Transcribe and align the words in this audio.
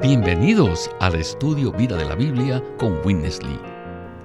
Bienvenidos 0.00 0.88
al 1.00 1.16
estudio 1.16 1.72
Vida 1.72 1.96
de 1.96 2.04
la 2.04 2.14
Biblia 2.14 2.62
con 2.78 3.04
Witness 3.04 3.42
Lee. 3.42 3.58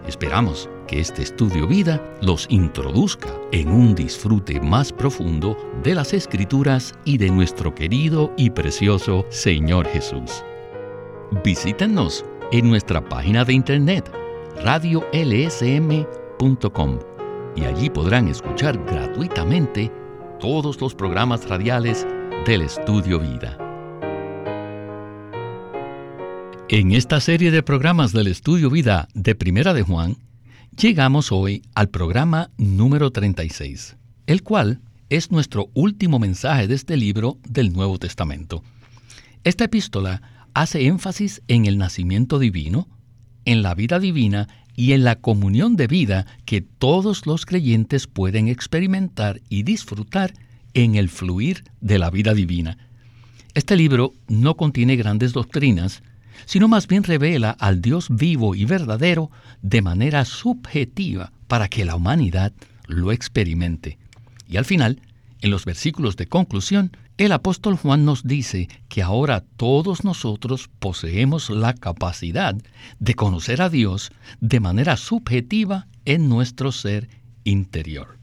Esperamos 0.08 0.70
que 0.88 1.00
este 1.00 1.24
estudio 1.24 1.66
vida 1.66 2.00
los 2.22 2.46
introduzca 2.52 3.30
en 3.52 3.70
un 3.70 3.96
disfrute 3.96 4.62
más 4.62 4.94
profundo 4.94 5.58
de 5.82 5.96
las 5.96 6.14
escrituras 6.14 6.94
y 7.06 7.18
de 7.18 7.32
nuestro 7.32 7.74
querido 7.74 8.32
y 8.38 8.52
precioso 8.52 9.26
Señor 9.30 9.88
Jesús. 9.88 10.44
Visítenos 11.44 12.24
en 12.52 12.70
nuestra 12.70 13.04
página 13.04 13.44
de 13.44 13.54
internet 13.54 14.12
radiolsm.com 14.64 17.00
y 17.56 17.66
allí 17.66 17.90
podrán 17.90 18.28
escuchar 18.28 18.78
gratuitamente 18.86 19.92
todos 20.40 20.80
los 20.80 20.94
programas 20.94 21.50
radiales 21.50 22.06
del 22.46 22.62
estudio 22.62 23.20
vida. 23.20 23.63
En 26.70 26.94
esta 26.94 27.20
serie 27.20 27.52
de 27.52 27.62
programas 27.62 28.14
del 28.14 28.28
Estudio 28.28 28.70
Vida 28.70 29.10
de 29.14 29.36
Primera 29.36 29.74
de 29.74 29.84
Juan, 29.84 30.18
llegamos 30.80 31.32
hoy 31.32 31.62
al 31.76 31.90
programa 31.90 32.52
número 32.58 33.12
36, 33.12 33.98
el 34.28 34.44
cual 34.44 34.80
es 35.10 35.30
nuestro 35.30 35.70
último 35.74 36.20
mensaje 36.20 36.68
de 36.68 36.76
este 36.76 36.96
libro 36.96 37.38
del 37.48 37.74
Nuevo 37.74 38.00
Testamento. 38.00 38.64
Esta 39.44 39.66
epístola 39.66 40.22
hace 40.54 40.88
énfasis 40.88 41.42
en 41.50 41.66
el 41.66 41.78
nacimiento 41.78 42.40
divino, 42.40 42.88
en 43.44 43.62
la 43.62 43.76
vida 43.76 44.00
divina 44.00 44.48
y 44.74 44.94
en 44.94 45.04
la 45.04 45.18
comunión 45.18 45.76
de 45.76 45.88
vida 45.88 46.26
que 46.46 46.62
todos 46.62 47.28
los 47.28 47.46
creyentes 47.46 48.08
pueden 48.08 48.48
experimentar 48.48 49.42
y 49.50 49.64
disfrutar 49.64 50.34
en 50.74 50.96
el 50.96 51.10
fluir 51.10 51.66
de 51.82 52.00
la 52.00 52.10
vida 52.10 52.34
divina. 52.34 52.78
Este 53.54 53.76
libro 53.76 54.14
no 54.28 54.56
contiene 54.56 54.96
grandes 54.96 55.34
doctrinas, 55.34 56.02
sino 56.46 56.68
más 56.68 56.88
bien 56.88 57.04
revela 57.04 57.52
al 57.52 57.82
Dios 57.82 58.08
vivo 58.10 58.56
y 58.56 58.66
verdadero 58.66 59.32
de 59.62 59.82
manera 59.82 60.26
subjetiva 60.26 61.32
para 61.48 61.68
que 61.68 61.86
la 61.86 61.96
humanidad 61.96 62.54
lo 62.88 63.12
experimente. 63.12 63.98
Y 64.48 64.58
al 64.58 64.66
final, 64.66 65.02
en 65.42 65.52
los 65.52 65.66
versículos 65.66 66.16
de 66.16 66.28
conclusión, 66.28 66.92
el 67.18 67.32
apóstol 67.32 67.76
Juan 67.76 68.06
nos 68.06 68.24
dice 68.24 68.70
que 68.90 69.04
ahora 69.04 69.44
todos 69.58 70.04
nosotros 70.04 70.70
poseemos 70.80 71.50
la 71.50 71.74
capacidad 71.74 72.56
de 73.00 73.14
conocer 73.14 73.62
a 73.62 73.70
Dios 73.70 74.12
de 74.42 74.60
manera 74.60 74.98
subjetiva 74.98 75.88
en 76.06 76.28
nuestro 76.28 76.72
ser 76.72 77.10
interior. 77.44 78.18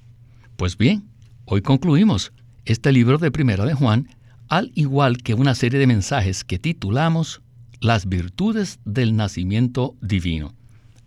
Pues 0.57 0.77
bien, 0.77 1.05
hoy 1.45 1.63
concluimos 1.63 2.33
este 2.65 2.91
libro 2.93 3.19
de 3.19 3.31
Primera 3.31 3.65
de 3.65 3.75
Juan, 3.75 4.09
al 4.49 4.73
igual 4.75 5.19
que 5.19 5.35
una 5.35 5.55
serie 5.55 5.79
de 5.79 5.87
mensajes 5.87 6.43
que 6.43 6.59
titulamos 6.59 7.43
las 7.81 8.09
virtudes 8.09 8.79
del 8.85 9.17
nacimiento 9.17 9.97
divino. 10.01 10.55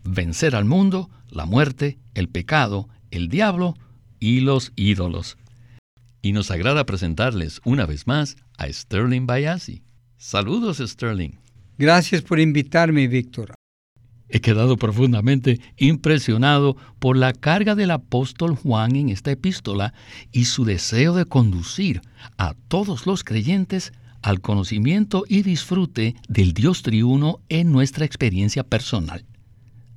Vencer 0.04 0.56
al 0.56 0.66
mundo, 0.66 1.10
la 1.30 1.46
muerte, 1.46 2.00
el 2.14 2.28
pecado, 2.30 2.90
el 3.12 3.30
diablo 3.30 3.76
y 4.20 4.42
los 4.42 4.74
ídolos. 4.76 5.38
Y 6.22 6.32
nos 6.32 6.52
agrada 6.52 6.86
presentarles 6.86 7.62
una 7.64 7.86
vez 7.86 8.08
más 8.08 8.38
a 8.58 8.72
Sterling 8.72 9.28
Bayasi. 9.28 9.84
Saludos, 10.18 10.78
Sterling. 10.80 11.38
Gracias 11.78 12.22
por 12.22 12.40
invitarme, 12.40 13.08
Víctor. 13.08 13.54
He 14.30 14.42
quedado 14.42 14.78
profundamente 14.78 15.60
impresionado 15.78 16.76
por 16.98 17.18
la 17.18 17.34
carga 17.34 17.76
del 17.76 17.92
apóstol 17.92 18.56
Juan 18.56 18.96
en 18.96 19.10
esta 19.10 19.32
epístola 19.32 19.94
y 20.32 20.46
su 20.46 20.66
deseo 20.66 21.14
de 21.14 21.26
conducir 21.26 22.02
a 22.38 22.56
todos 22.68 23.06
los 23.06 23.24
creyentes 23.24 23.94
al 24.24 24.42
conocimiento 24.42 25.26
y 25.28 25.44
disfrute 25.44 26.16
del 26.28 26.54
Dios 26.54 26.82
triuno 26.82 27.42
en 27.50 27.72
nuestra 27.72 28.06
experiencia 28.06 28.64
personal. 28.64 29.26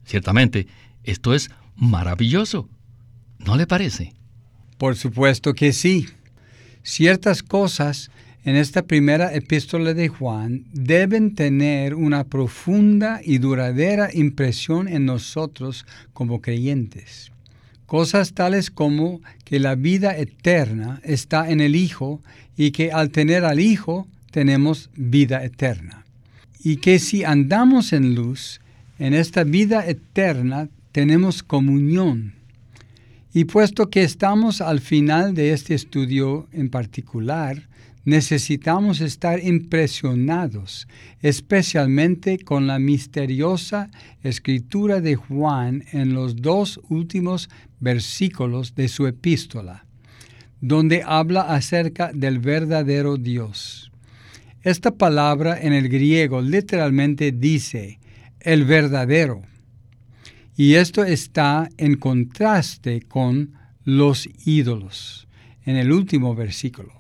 Ciertamente, 0.05 0.67
esto 1.05 1.33
es 1.33 1.51
maravilloso. 1.77 2.69
¿No 3.39 3.57
le 3.57 3.67
parece? 3.67 4.13
Por 4.79 4.97
supuesto 4.97 5.55
que 5.55 5.73
sí. 5.73 6.07
Ciertas 6.83 7.43
cosas 7.43 8.11
en 8.45 8.57
esta 8.57 8.83
primera 8.83 9.35
epístola 9.35 9.95
de 9.95 10.09
Juan 10.09 10.67
deben 10.73 11.35
tener 11.35 11.95
una 11.95 12.25
profunda 12.25 13.21
y 13.25 13.39
duradera 13.39 14.09
impresión 14.13 14.87
en 14.87 15.05
nosotros 15.07 15.85
como 16.13 16.41
creyentes. 16.41 17.33
Cosas 17.87 18.35
tales 18.35 18.71
como 18.71 19.21
que 19.45 19.61
la 19.61 19.77
vida 19.77 20.17
eterna 20.17 21.01
está 21.05 21.51
en 21.51 21.61
el 21.61 21.77
Hijo 21.77 22.21
y 22.57 22.71
que 22.73 22.93
al 22.93 23.11
tener 23.11 23.45
al 23.45 23.61
Hijo 23.61 24.07
tenemos 24.37 24.91
vida 24.95 25.43
eterna. 25.47 26.05
Y 26.63 26.77
que 26.77 26.99
si 26.99 27.25
andamos 27.25 27.95
en 27.95 28.15
luz, 28.15 28.61
en 28.99 29.15
esta 29.15 29.45
vida 29.45 29.87
eterna 29.87 30.69
tenemos 30.93 31.43
comunión. 31.43 32.35
Y 33.33 33.47
puesto 33.47 33.89
que 33.89 34.03
estamos 34.03 34.61
al 34.61 34.81
final 34.81 35.35
de 35.35 35.55
este 35.55 35.73
estudio 35.73 36.49
en 36.53 36.69
particular, 36.69 37.67
necesitamos 38.05 39.01
estar 39.01 39.43
impresionados, 39.43 40.87
especialmente 41.23 42.39
con 42.39 42.67
la 42.67 42.79
misteriosa 42.79 43.91
escritura 44.23 45.01
de 45.01 45.17
Juan 45.17 45.83
en 45.93 46.13
los 46.13 46.37
dos 46.37 46.79
últimos 46.91 47.49
versículos 47.81 48.75
de 48.75 48.89
su 48.89 49.07
epístola, 49.07 49.87
donde 50.61 51.03
habla 51.07 51.41
acerca 51.41 52.13
del 52.13 52.39
verdadero 52.39 53.17
Dios. 53.17 53.86
Esta 54.67 54.91
palabra 54.91 55.61
en 55.63 55.73
el 55.73 55.89
griego 55.89 56.43
literalmente 56.43 57.31
dice 57.31 58.01
el 58.41 58.65
verdadero. 58.65 59.43
Y 60.57 60.75
esto 60.75 61.05
está 61.05 61.69
en 61.77 61.95
contraste 61.95 63.03
con 63.03 63.53
los 63.85 64.29
ídolos 64.45 65.29
en 65.67 65.77
el 65.77 65.93
último 65.93 66.35
versículo. 66.35 66.93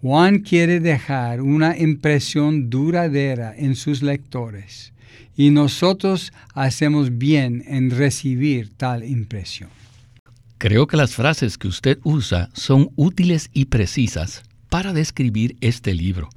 Juan 0.00 0.38
quiere 0.38 0.80
dejar 0.80 1.42
una 1.42 1.76
impresión 1.76 2.70
duradera 2.70 3.54
en 3.54 3.76
sus 3.76 4.02
lectores 4.02 4.94
y 5.36 5.50
nosotros 5.50 6.32
hacemos 6.54 7.18
bien 7.18 7.62
en 7.66 7.90
recibir 7.90 8.72
tal 8.78 9.04
impresión. 9.04 9.68
Creo 10.56 10.86
que 10.86 10.96
las 10.96 11.14
frases 11.14 11.58
que 11.58 11.68
usted 11.68 11.98
usa 12.04 12.48
son 12.54 12.88
útiles 12.96 13.50
y 13.52 13.66
precisas 13.66 14.44
para 14.70 14.94
describir 14.94 15.58
este 15.60 15.92
libro. 15.92 16.30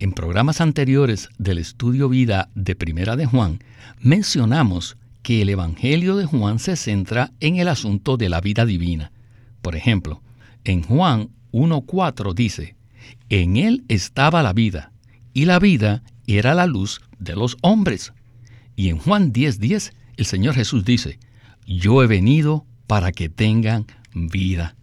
En 0.00 0.12
programas 0.12 0.62
anteriores 0.62 1.28
del 1.36 1.58
estudio 1.58 2.08
vida 2.08 2.48
de 2.54 2.74
Primera 2.74 3.16
de 3.16 3.26
Juan, 3.26 3.58
mencionamos 4.00 4.96
que 5.22 5.42
el 5.42 5.50
Evangelio 5.50 6.16
de 6.16 6.24
Juan 6.24 6.58
se 6.58 6.76
centra 6.76 7.32
en 7.38 7.56
el 7.56 7.68
asunto 7.68 8.16
de 8.16 8.30
la 8.30 8.40
vida 8.40 8.64
divina. 8.64 9.12
Por 9.60 9.76
ejemplo, 9.76 10.22
en 10.64 10.82
Juan 10.82 11.28
1.4 11.52 12.32
dice, 12.32 12.76
En 13.28 13.58
él 13.58 13.84
estaba 13.88 14.42
la 14.42 14.54
vida, 14.54 14.90
y 15.34 15.44
la 15.44 15.58
vida 15.58 16.02
era 16.26 16.54
la 16.54 16.64
luz 16.64 17.02
de 17.18 17.36
los 17.36 17.58
hombres. 17.60 18.14
Y 18.76 18.88
en 18.88 18.96
Juan 18.96 19.34
10.10 19.34 19.92
el 20.16 20.24
Señor 20.24 20.54
Jesús 20.54 20.82
dice, 20.86 21.18
Yo 21.66 22.02
he 22.02 22.06
venido 22.06 22.64
para 22.86 23.12
que 23.12 23.28
tengan 23.28 23.86
vida. 24.14 24.76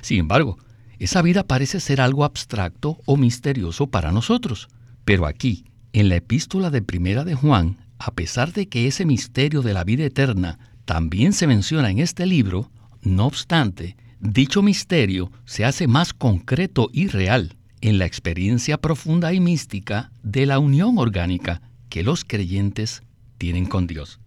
Sin 0.00 0.20
embargo, 0.20 0.56
esa 0.98 1.22
vida 1.22 1.44
parece 1.44 1.80
ser 1.80 2.00
algo 2.00 2.24
abstracto 2.24 2.98
o 3.04 3.16
misterioso 3.16 3.88
para 3.88 4.12
nosotros. 4.12 4.68
Pero 5.04 5.26
aquí, 5.26 5.64
en 5.92 6.08
la 6.08 6.16
epístola 6.16 6.70
de 6.70 6.82
Primera 6.82 7.24
de 7.24 7.34
Juan, 7.34 7.78
a 7.98 8.12
pesar 8.14 8.52
de 8.52 8.68
que 8.68 8.86
ese 8.86 9.04
misterio 9.04 9.62
de 9.62 9.74
la 9.74 9.84
vida 9.84 10.04
eterna 10.04 10.58
también 10.84 11.32
se 11.32 11.46
menciona 11.46 11.90
en 11.90 11.98
este 11.98 12.26
libro, 12.26 12.70
no 13.02 13.26
obstante, 13.26 13.96
dicho 14.20 14.62
misterio 14.62 15.30
se 15.44 15.64
hace 15.64 15.86
más 15.86 16.12
concreto 16.12 16.88
y 16.92 17.08
real 17.08 17.56
en 17.80 17.98
la 17.98 18.06
experiencia 18.06 18.78
profunda 18.78 19.32
y 19.32 19.40
mística 19.40 20.10
de 20.22 20.46
la 20.46 20.58
unión 20.58 20.98
orgánica 20.98 21.60
que 21.88 22.02
los 22.02 22.24
creyentes 22.24 23.02
tienen 23.38 23.66
con 23.66 23.86
Dios. 23.86 24.18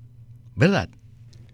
¿Verdad? 0.56 0.90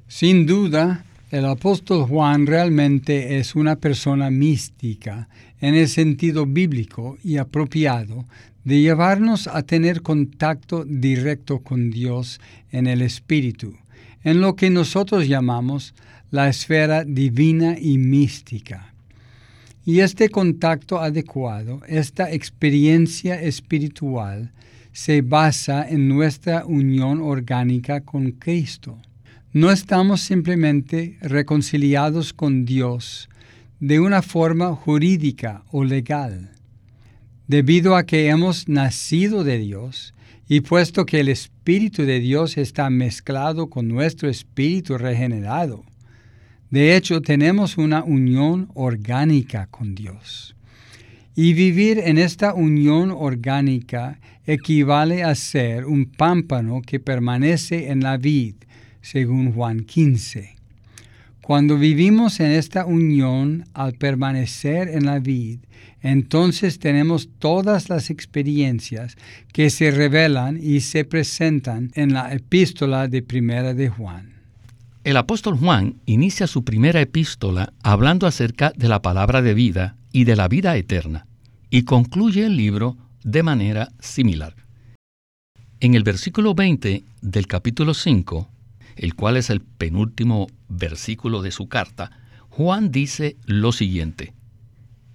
Sin 0.08 0.46
duda, 0.46 1.06
el 1.36 1.44
apóstol 1.44 2.04
Juan 2.04 2.48
realmente 2.48 3.38
es 3.38 3.56
una 3.56 3.76
persona 3.76 4.30
mística 4.30 5.28
en 5.60 5.76
el 5.76 5.90
sentido 5.90 6.46
bíblico 6.46 7.18
y 7.26 7.36
apropiado 7.36 8.24
de 8.64 8.80
llevarnos 8.80 9.48
a 9.48 9.64
tener 9.64 10.02
contacto 10.02 10.86
directo 10.86 11.60
con 11.60 11.92
Dios 11.92 12.40
en 12.72 12.88
el 12.88 13.02
Espíritu, 13.02 13.76
en 14.24 14.40
lo 14.40 14.56
que 14.56 14.70
nosotros 14.70 15.28
llamamos 15.28 15.94
la 16.32 16.48
esfera 16.48 17.04
divina 17.04 17.76
y 17.78 17.98
mística. 17.98 18.94
Y 19.86 20.00
este 20.00 20.30
contacto 20.30 21.02
adecuado, 21.02 21.82
esta 21.86 22.32
experiencia 22.32 23.42
espiritual, 23.42 24.54
se 24.94 25.22
basa 25.22 25.86
en 25.86 26.08
nuestra 26.08 26.66
unión 26.66 27.20
orgánica 27.22 28.00
con 28.00 28.32
Cristo. 28.32 28.98
No 29.56 29.72
estamos 29.72 30.20
simplemente 30.20 31.18
reconciliados 31.22 32.34
con 32.34 32.66
Dios 32.66 33.30
de 33.80 34.02
una 34.02 34.22
forma 34.22 34.76
jurídica 34.76 35.64
o 35.72 35.86
legal. 35.86 36.52
Debido 37.48 37.96
a 37.96 38.06
que 38.06 38.28
hemos 38.28 38.68
nacido 38.68 39.46
de 39.46 39.58
Dios, 39.60 40.14
y 40.50 40.60
puesto 40.60 41.06
que 41.06 41.22
el 41.22 41.30
Espíritu 41.30 42.02
de 42.04 42.20
Dios 42.20 42.58
está 42.58 42.90
mezclado 42.90 43.70
con 43.70 43.88
nuestro 43.88 44.28
espíritu 44.28 44.98
regenerado, 44.98 45.86
de 46.70 46.98
hecho 46.98 47.22
tenemos 47.22 47.78
una 47.78 48.04
unión 48.04 48.68
orgánica 48.74 49.68
con 49.68 49.96
Dios. 49.96 50.58
Y 51.34 51.54
vivir 51.54 52.00
en 52.00 52.18
esta 52.18 52.54
unión 52.54 53.10
orgánica 53.10 54.20
equivale 54.46 55.24
a 55.24 55.34
ser 55.34 55.86
un 55.86 56.08
pámpano 56.08 56.82
que 56.82 57.00
permanece 57.00 57.90
en 57.90 58.02
la 58.02 58.18
vid, 58.18 58.56
según 59.06 59.54
Juan 59.54 59.82
15. 59.82 60.56
Cuando 61.42 61.78
vivimos 61.78 62.40
en 62.40 62.52
esta 62.52 62.86
unión 62.86 63.66
al 63.76 63.94
permanecer 63.94 64.88
en 64.90 65.06
la 65.06 65.20
vid, 65.20 65.60
entonces 66.02 66.80
tenemos 66.80 67.30
todas 67.38 67.88
las 67.88 68.10
experiencias 68.10 69.16
que 69.54 69.70
se 69.70 69.92
revelan 69.92 70.60
y 70.60 70.80
se 70.80 71.06
presentan 71.06 71.92
en 71.94 72.14
la 72.14 72.34
epístola 72.34 73.08
de 73.08 73.22
Primera 73.22 73.76
de 73.76 73.90
Juan. 73.90 74.34
El 75.04 75.18
apóstol 75.18 75.56
Juan 75.56 75.98
inicia 76.08 76.48
su 76.48 76.64
primera 76.64 77.00
epístola 77.00 77.74
hablando 77.84 78.26
acerca 78.26 78.74
de 78.76 78.88
la 78.88 79.04
palabra 79.04 79.44
de 79.44 79.54
vida 79.54 79.98
y 80.12 80.24
de 80.24 80.36
la 80.36 80.48
vida 80.48 80.76
eterna, 80.78 81.28
y 81.70 81.84
concluye 81.84 82.48
el 82.48 82.58
libro 82.58 82.98
de 83.24 83.44
manera 83.44 83.90
similar. 84.00 84.56
En 85.80 85.94
el 85.94 86.02
versículo 86.02 86.56
20 86.56 87.04
del 87.22 87.46
capítulo 87.46 87.94
5, 87.94 88.50
el 88.96 89.16
cual 89.16 89.38
es 89.38 89.50
el 89.50 89.62
penúltimo 89.62 90.48
versículo 90.68 91.42
de 91.42 91.52
su 91.52 91.68
carta, 91.68 92.12
Juan 92.50 92.92
dice 92.92 93.36
lo 93.46 93.72
siguiente, 93.72 94.34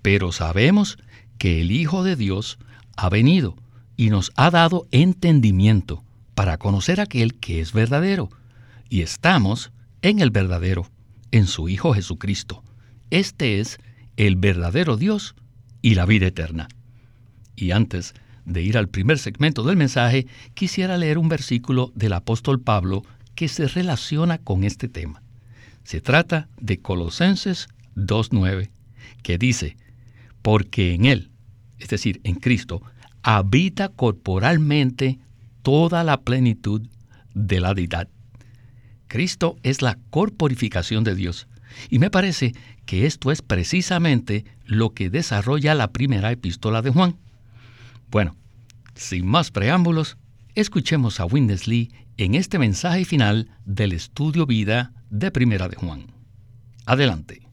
pero 0.02 0.32
sabemos 0.32 0.98
que 1.38 1.60
el 1.62 1.70
Hijo 1.70 2.04
de 2.04 2.16
Dios 2.16 2.58
ha 2.96 3.08
venido 3.08 3.56
y 3.96 4.10
nos 4.10 4.32
ha 4.36 4.50
dado 4.50 4.86
entendimiento 4.90 6.04
para 6.34 6.58
conocer 6.58 7.00
aquel 7.00 7.34
que 7.34 7.60
es 7.60 7.72
verdadero. 7.72 8.30
Y 8.88 9.02
estamos 9.02 9.72
en 10.02 10.20
el 10.20 10.30
verdadero, 10.30 10.86
en 11.32 11.46
su 11.46 11.68
Hijo 11.68 11.94
Jesucristo. 11.94 12.62
Este 13.10 13.60
es 13.60 13.78
el 14.16 14.36
verdadero 14.36 14.96
Dios 14.96 15.34
y 15.82 15.94
la 15.94 16.06
vida 16.06 16.26
eterna. 16.26 16.68
Y 17.56 17.72
antes 17.72 18.14
de 18.44 18.62
ir 18.62 18.78
al 18.78 18.88
primer 18.88 19.18
segmento 19.18 19.62
del 19.62 19.76
mensaje, 19.76 20.26
quisiera 20.54 20.96
leer 20.96 21.18
un 21.18 21.28
versículo 21.28 21.92
del 21.94 22.14
apóstol 22.14 22.60
Pablo 22.60 23.02
que 23.34 23.48
se 23.48 23.66
relaciona 23.68 24.38
con 24.38 24.64
este 24.64 24.88
tema. 24.88 25.22
Se 25.84 26.00
trata 26.00 26.48
de 26.60 26.78
Colosenses 26.80 27.68
2.9, 27.96 28.70
que 29.22 29.38
dice, 29.38 29.76
porque 30.42 30.94
en 30.94 31.06
Él, 31.06 31.30
es 31.78 31.88
decir, 31.88 32.20
en 32.24 32.36
Cristo, 32.36 32.82
habita 33.22 33.88
corporalmente 33.88 35.18
toda 35.62 36.04
la 36.04 36.20
plenitud 36.20 36.82
de 37.34 37.60
la 37.60 37.74
deidad. 37.74 38.08
Cristo 39.08 39.56
es 39.62 39.82
la 39.82 39.98
corporificación 40.10 41.04
de 41.04 41.14
Dios. 41.14 41.48
Y 41.88 41.98
me 41.98 42.10
parece 42.10 42.54
que 42.86 43.06
esto 43.06 43.30
es 43.30 43.42
precisamente 43.42 44.44
lo 44.64 44.90
que 44.90 45.10
desarrolla 45.10 45.74
la 45.74 45.92
primera 45.92 46.30
epístola 46.32 46.82
de 46.82 46.90
Juan. 46.90 47.16
Bueno, 48.10 48.36
sin 48.94 49.26
más 49.26 49.50
preámbulos, 49.50 50.16
escuchemos 50.54 51.20
a 51.20 51.24
Winnesley 51.24 51.92
en 52.20 52.34
este 52.34 52.58
mensaje 52.58 53.06
final 53.06 53.48
del 53.64 53.92
estudio 53.92 54.44
vida 54.44 54.92
de 55.08 55.30
Primera 55.30 55.68
de 55.68 55.76
Juan. 55.76 56.12
Adelante. 56.84 57.48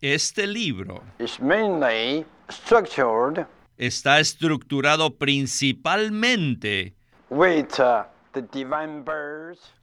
Este 0.00 0.46
libro 0.46 1.02
está 3.76 4.20
estructurado 4.20 5.18
principalmente 5.18 6.94
uh, 7.28 7.44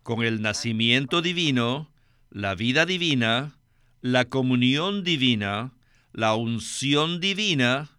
con 0.01 0.23
el 0.23 0.41
nacimiento 0.41 1.21
divino, 1.21 1.91
la 2.31 2.55
vida 2.55 2.87
divina, 2.87 3.55
la 4.01 4.25
comunión 4.25 5.03
divina, 5.03 5.73
la 6.11 6.33
unción 6.33 7.19
divina 7.19 7.91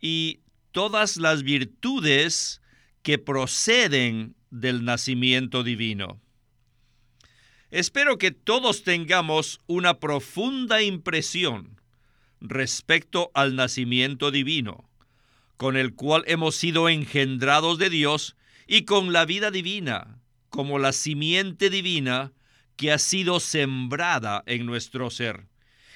y 0.00 0.38
todas 0.70 1.16
las 1.16 1.42
virtudes 1.42 2.60
que 3.06 3.18
proceden 3.18 4.34
del 4.50 4.84
nacimiento 4.84 5.62
divino. 5.62 6.20
Espero 7.70 8.18
que 8.18 8.32
todos 8.32 8.82
tengamos 8.82 9.60
una 9.68 10.00
profunda 10.00 10.82
impresión 10.82 11.80
respecto 12.40 13.30
al 13.32 13.54
nacimiento 13.54 14.32
divino, 14.32 14.90
con 15.56 15.76
el 15.76 15.94
cual 15.94 16.24
hemos 16.26 16.56
sido 16.56 16.88
engendrados 16.88 17.78
de 17.78 17.90
Dios 17.90 18.36
y 18.66 18.82
con 18.86 19.12
la 19.12 19.24
vida 19.24 19.52
divina, 19.52 20.20
como 20.48 20.80
la 20.80 20.92
simiente 20.92 21.70
divina 21.70 22.32
que 22.74 22.90
ha 22.90 22.98
sido 22.98 23.38
sembrada 23.38 24.42
en 24.46 24.66
nuestro 24.66 25.10
ser. 25.10 25.46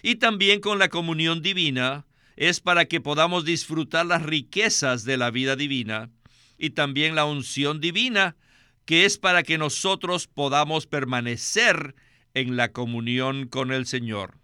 Y 0.01 0.15
también 0.15 0.61
con 0.61 0.79
la 0.79 0.89
comunión 0.89 1.43
divina 1.43 2.07
es 2.37 2.61
para 2.61 2.85
que 2.85 3.01
podamos 3.01 3.45
disfrutar 3.45 4.07
las 4.07 4.23
riquezas 4.23 5.05
de 5.05 5.17
la 5.17 5.33
vida 5.33 5.57
divina 5.57 6.13
y 6.61 6.71
también 6.71 7.15
la 7.15 7.25
unción 7.25 7.81
divina 7.81 8.37
que 8.85 9.05
es 9.05 9.19
para 9.19 9.43
que 9.43 9.57
nosotros 9.57 10.27
podamos 10.27 10.87
permanecer 10.87 11.95
en 12.35 12.57
la 12.57 12.73
comunión 12.73 13.47
con 13.47 13.73
el 13.73 13.87
Señor. 13.87 14.39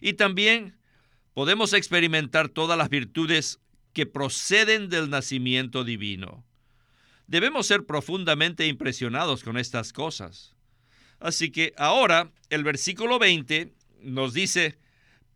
Y 0.00 0.14
también 0.14 0.76
podemos 1.34 1.72
experimentar 1.72 2.48
todas 2.48 2.76
las 2.76 2.90
virtudes 2.90 3.60
que 3.92 4.04
proceden 4.06 4.88
del 4.88 5.08
nacimiento 5.08 5.84
divino. 5.84 6.44
Debemos 7.26 7.66
ser 7.66 7.86
profundamente 7.86 8.66
impresionados 8.66 9.42
con 9.42 9.56
estas 9.56 9.92
cosas. 9.92 10.54
Así 11.20 11.50
que 11.50 11.72
ahora 11.78 12.32
el 12.50 12.64
versículo 12.64 13.18
20 13.18 13.72
nos 14.02 14.34
dice, 14.34 14.78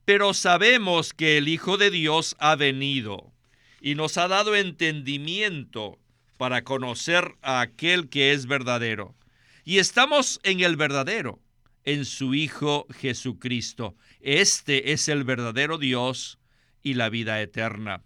pero 0.05 0.35
sabemos 0.35 1.15
que 1.15 1.39
el 1.39 1.49
Hijo 1.49 1.79
de 1.79 1.91
Dios 1.91 2.37
ha 2.41 2.57
venido 2.57 3.33
y 3.81 3.95
nos 3.95 4.19
ha 4.19 4.27
dado 4.27 4.57
entendimiento 4.57 6.00
para 6.41 6.65
conocer 6.65 7.37
a 7.43 7.61
aquel 7.61 8.09
que 8.09 8.33
es 8.33 8.47
verdadero. 8.47 9.15
Y 9.63 9.77
estamos 9.77 10.41
en 10.43 10.61
el 10.61 10.77
verdadero, 10.77 11.39
en 11.85 12.07
su 12.07 12.33
Hijo 12.33 12.87
Jesucristo. 12.99 13.95
Este 14.23 14.93
es 14.93 15.11
el 15.11 15.25
verdadero 15.25 15.77
Dios 15.77 16.39
y 16.83 16.95
la 16.95 17.11
vida 17.11 17.43
eterna. 17.43 18.05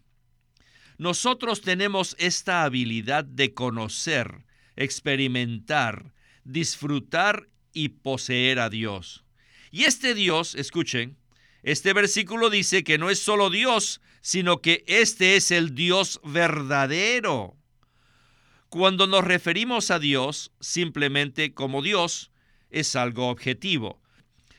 Nosotros 0.99 1.61
tenemos 1.61 2.17
esta 2.19 2.65
habilidad 2.65 3.25
de 3.25 3.55
conocer, 3.55 4.45
experimentar, 4.75 6.13
disfrutar 6.43 7.49
y 7.73 7.91
poseer 7.91 8.59
a 8.59 8.69
Dios. 8.69 9.25
Y 9.71 9.85
este 9.85 10.13
Dios, 10.13 10.57
escuchen, 10.57 11.17
este 11.63 11.93
versículo 11.93 12.51
dice 12.51 12.83
que 12.83 12.99
no 12.99 13.11
es 13.11 13.21
solo 13.21 13.49
Dios, 13.49 14.01
sino 14.23 14.61
que 14.61 14.83
este 14.89 15.37
es 15.37 15.53
el 15.53 15.77
Dios 15.77 16.21
verdadero. 16.25 17.57
Cuando 18.75 19.07
nos 19.07 19.23
referimos 19.23 19.93
a 19.93 20.01
Dios 20.01 20.51
simplemente 20.59 21.55
como 21.55 21.81
Dios, 21.81 22.33
es 22.71 22.97
algo 22.97 23.29
objetivo. 23.29 24.03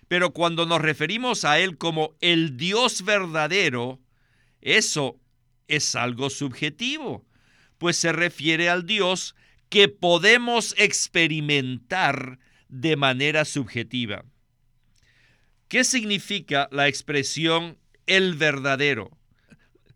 Pero 0.08 0.32
cuando 0.32 0.66
nos 0.66 0.80
referimos 0.80 1.44
a 1.44 1.60
Él 1.60 1.78
como 1.78 2.16
el 2.22 2.56
Dios 2.56 3.04
verdadero, 3.04 4.00
eso 4.62 5.20
es 5.68 5.96
algo 5.96 6.30
subjetivo, 6.30 7.26
pues 7.78 7.98
se 7.98 8.14
refiere 8.14 8.70
al 8.70 8.86
Dios 8.86 9.36
que 9.68 9.90
podemos 9.90 10.76
experimentar 10.78 12.40
de 12.70 12.96
manera 12.96 13.44
subjetiva. 13.44 14.24
¿Qué 15.68 15.84
significa 15.84 16.70
la 16.72 16.88
expresión 16.88 17.78
el 18.08 18.36
verdadero? 18.36 19.12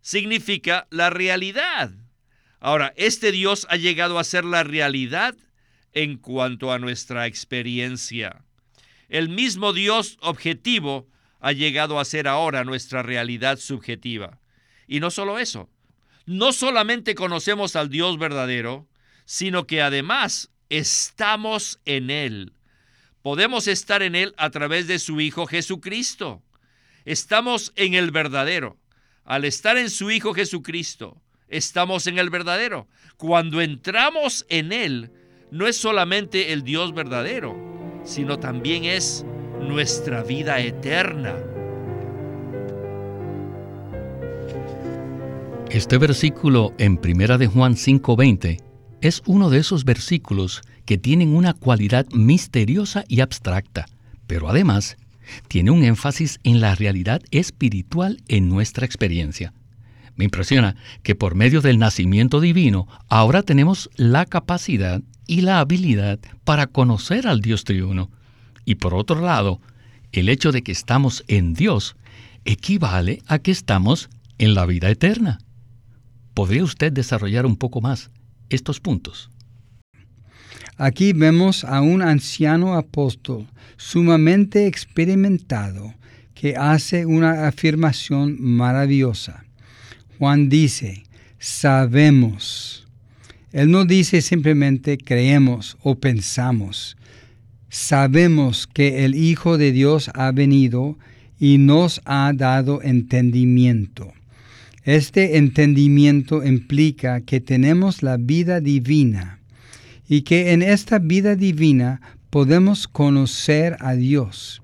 Significa 0.02 0.88
la 0.90 1.10
realidad. 1.10 1.94
Ahora, 2.60 2.94
este 2.98 3.32
Dios 3.32 3.66
ha 3.70 3.78
llegado 3.78 4.20
a 4.20 4.24
ser 4.24 4.44
la 4.46 4.63
realidad 4.63 5.36
en 5.94 6.18
cuanto 6.18 6.72
a 6.72 6.80
nuestra 6.80 7.25
experiencia. 7.28 8.44
El 9.08 9.30
mismo 9.30 9.74
Dios 9.74 10.18
objetivo 10.22 11.08
ha 11.39 11.51
llegado 11.51 12.00
a 12.00 12.06
ser 12.06 12.28
ahora 12.28 12.63
nuestra 12.63 13.01
realidad 13.01 13.58
subjetiva. 13.58 14.39
Y 14.88 15.00
no 15.00 15.10
solo 15.10 15.39
eso, 15.39 15.70
no 16.25 16.51
solamente 16.51 17.16
conocemos 17.16 17.75
al 17.75 17.89
Dios 17.89 18.18
verdadero, 18.20 18.88
sino 19.25 19.66
que 19.66 19.82
además 19.82 20.51
estamos 20.70 21.80
en 21.86 22.10
Él. 22.10 22.54
Podemos 23.22 23.68
estar 23.68 24.04
en 24.04 24.16
Él 24.16 24.34
a 24.38 24.50
través 24.50 24.88
de 24.88 25.00
su 25.00 25.22
Hijo 25.22 25.48
Jesucristo. 25.48 26.44
Estamos 27.06 27.74
en 27.75 27.94
el 27.94 28.12
verdadero. 28.12 28.78
Al 29.24 29.46
estar 29.46 29.78
en 29.78 29.89
su 29.89 30.12
Hijo 30.12 30.34
Jesucristo, 30.34 31.22
estamos 31.50 32.08
en 32.08 32.20
el 32.20 32.29
verdadero. 32.29 32.88
Cuando 33.18 33.62
entramos 33.62 34.46
en 34.50 34.72
Él, 34.72 35.12
no 35.51 35.68
es 35.68 35.77
solamente 35.77 36.53
el 36.53 36.63
Dios 36.63 36.94
verdadero, 36.94 37.56
sino 38.03 38.39
también 38.39 38.86
es 38.86 39.25
nuestra 39.60 40.24
vida 40.24 40.60
eterna. 40.60 41.36
Este 45.70 45.98
versículo 45.98 46.74
en 46.79 46.98
Primera 46.98 47.38
de 47.38 47.48
Juan 47.48 47.75
5:20 47.75 48.62
es 49.01 49.22
uno 49.27 49.50
de 49.50 49.60
esos 49.60 49.86
versículos 49.86 50.62
que 50.86 50.98
tienen 50.98 51.36
una 51.36 51.53
cualidad 51.53 52.08
misteriosa 52.12 53.03
y 53.08 53.22
abstracta, 53.22 53.86
pero 54.25 54.50
además 54.50 54.98
tiene 55.48 55.72
un 55.72 55.84
énfasis 55.84 56.39
en 56.44 56.60
la 56.60 56.74
realidad 56.74 57.22
espiritual 57.29 58.18
en 58.27 58.50
nuestra 58.50 58.86
experiencia. 58.86 59.53
Me 60.20 60.26
impresiona 60.26 60.76
que 61.02 61.16
por 61.16 61.34
medio 61.34 61.62
del 61.62 61.80
nacimiento 61.80 62.42
divino 62.42 62.90
ahora 63.08 63.42
tenemos 63.42 63.90
la 63.96 64.26
capacidad 64.26 65.02
y 65.26 65.40
la 65.40 65.62
habilidad 65.62 66.20
para 66.44 66.68
conocer 66.68 67.26
al 67.26 67.40
Dios 67.40 67.64
triuno. 67.64 68.12
Y 68.66 68.76
por 68.76 68.94
otro 68.94 69.22
lado, 69.22 69.62
el 70.12 70.28
hecho 70.28 70.52
de 70.52 70.62
que 70.62 70.74
estamos 70.74 71.24
en 71.30 71.54
Dios 71.54 71.96
equivale 72.44 73.22
a 73.28 73.40
que 73.40 73.52
estamos 73.52 74.10
en 74.40 74.56
la 74.56 74.66
vida 74.66 74.90
eterna. 74.90 75.40
¿Podría 76.34 76.66
usted 76.66 76.92
desarrollar 76.92 77.46
un 77.46 77.56
poco 77.56 77.80
más 77.80 78.12
estos 78.50 78.82
puntos? 78.82 79.32
Aquí 80.76 81.14
vemos 81.14 81.64
a 81.64 81.80
un 81.80 82.02
anciano 82.02 82.76
apóstol 82.76 83.48
sumamente 83.78 84.68
experimentado 84.68 85.94
que 86.34 86.58
hace 86.58 87.06
una 87.06 87.48
afirmación 87.48 88.36
maravillosa. 88.42 89.46
Juan 90.20 90.50
dice, 90.50 91.04
sabemos. 91.40 92.86
Él 93.54 93.72
no 93.72 93.86
dice 93.86 94.22
simplemente 94.22 94.98
creemos 94.98 95.78
o 95.82 95.96
pensamos. 95.96 96.98
Sabemos 97.70 98.68
que 98.68 99.06
el 99.06 99.16
Hijo 99.16 99.58
de 99.58 99.72
Dios 99.72 100.12
ha 100.14 100.34
venido 100.34 100.98
y 101.40 101.58
nos 101.58 102.02
ha 102.04 102.34
dado 102.36 102.82
entendimiento. 102.84 104.12
Este 104.84 105.38
entendimiento 105.38 106.44
implica 106.44 107.22
que 107.22 107.40
tenemos 107.40 108.04
la 108.04 108.18
vida 108.18 108.60
divina 108.60 109.40
y 110.10 110.24
que 110.24 110.52
en 110.52 110.64
esta 110.64 111.00
vida 111.00 111.38
divina 111.38 112.02
podemos 112.30 112.90
conocer 112.90 113.78
a 113.80 113.94
Dios. 113.94 114.62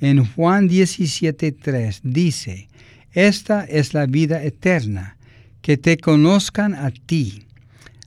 En 0.00 0.24
Juan 0.24 0.70
17.3 0.70 2.00
dice, 2.02 2.68
esta 3.16 3.64
es 3.64 3.94
la 3.94 4.04
vida 4.04 4.44
eterna, 4.44 5.16
que 5.62 5.78
te 5.78 5.96
conozcan 5.96 6.74
a 6.74 6.90
ti. 6.90 7.46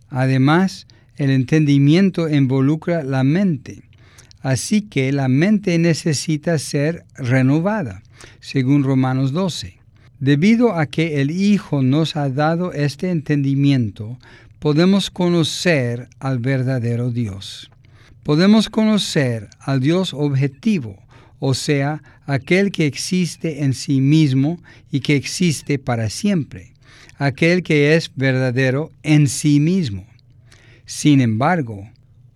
Además, 0.08 0.86
el 1.16 1.32
entendimiento 1.32 2.30
involucra 2.30 3.04
la 3.04 3.24
mente, 3.24 3.82
así 4.42 4.84
que 4.84 5.12
la 5.12 5.28
mente 5.28 5.80
necesita 5.80 6.60
ser 6.60 7.06
renovada, 7.16 8.04
según 8.40 8.84
Romanos 8.84 9.32
12. 9.32 9.80
Debido 10.20 10.76
a 10.76 10.86
que 10.86 11.22
el 11.22 11.32
Hijo 11.32 11.82
nos 11.82 12.16
ha 12.16 12.30
dado 12.30 12.72
este 12.72 13.10
entendimiento, 13.10 14.20
podemos 14.60 15.10
conocer 15.10 16.08
al 16.20 16.38
verdadero 16.38 17.10
Dios. 17.10 17.72
Podemos 18.22 18.70
conocer 18.70 19.50
al 19.60 19.80
Dios 19.80 20.14
objetivo, 20.14 21.02
o 21.40 21.54
sea, 21.54 22.02
aquel 22.26 22.72
que 22.72 22.86
existe 22.86 23.64
en 23.64 23.74
sí 23.74 24.02
mismo 24.02 24.62
y 24.92 25.00
que 25.00 25.16
existe 25.16 25.80
para 25.80 26.10
siempre, 26.10 26.74
aquel 27.18 27.64
que 27.64 27.96
es 27.96 28.12
verdadero 28.16 28.92
en 29.04 29.28
sí 29.28 29.60
mismo. 29.60 30.06
Sin 30.86 31.22
embargo, 31.22 31.90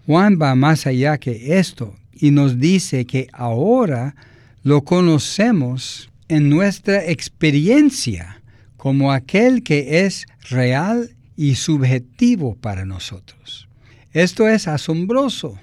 Juan 0.05 0.39
va 0.41 0.55
más 0.55 0.87
allá 0.87 1.17
que 1.17 1.57
esto 1.57 1.95
y 2.13 2.31
nos 2.31 2.59
dice 2.59 3.05
que 3.05 3.27
ahora 3.33 4.15
lo 4.63 4.83
conocemos 4.83 6.09
en 6.27 6.49
nuestra 6.49 7.05
experiencia 7.05 8.41
como 8.77 9.11
aquel 9.11 9.63
que 9.63 10.05
es 10.05 10.25
real 10.49 11.15
y 11.35 11.55
subjetivo 11.55 12.55
para 12.55 12.85
nosotros. 12.85 13.67
Esto 14.11 14.47
es 14.47 14.67
asombroso. 14.67 15.59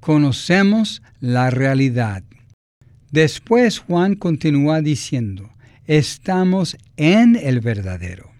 Conocemos 0.00 1.02
la 1.20 1.50
realidad 1.50 2.24
Después 3.12 3.78
Juan 3.78 4.14
continúa 4.14 4.80
diciendo, 4.80 5.50
estamos 5.86 6.78
en 6.96 7.36
el 7.36 7.60
verdadero. 7.60 8.32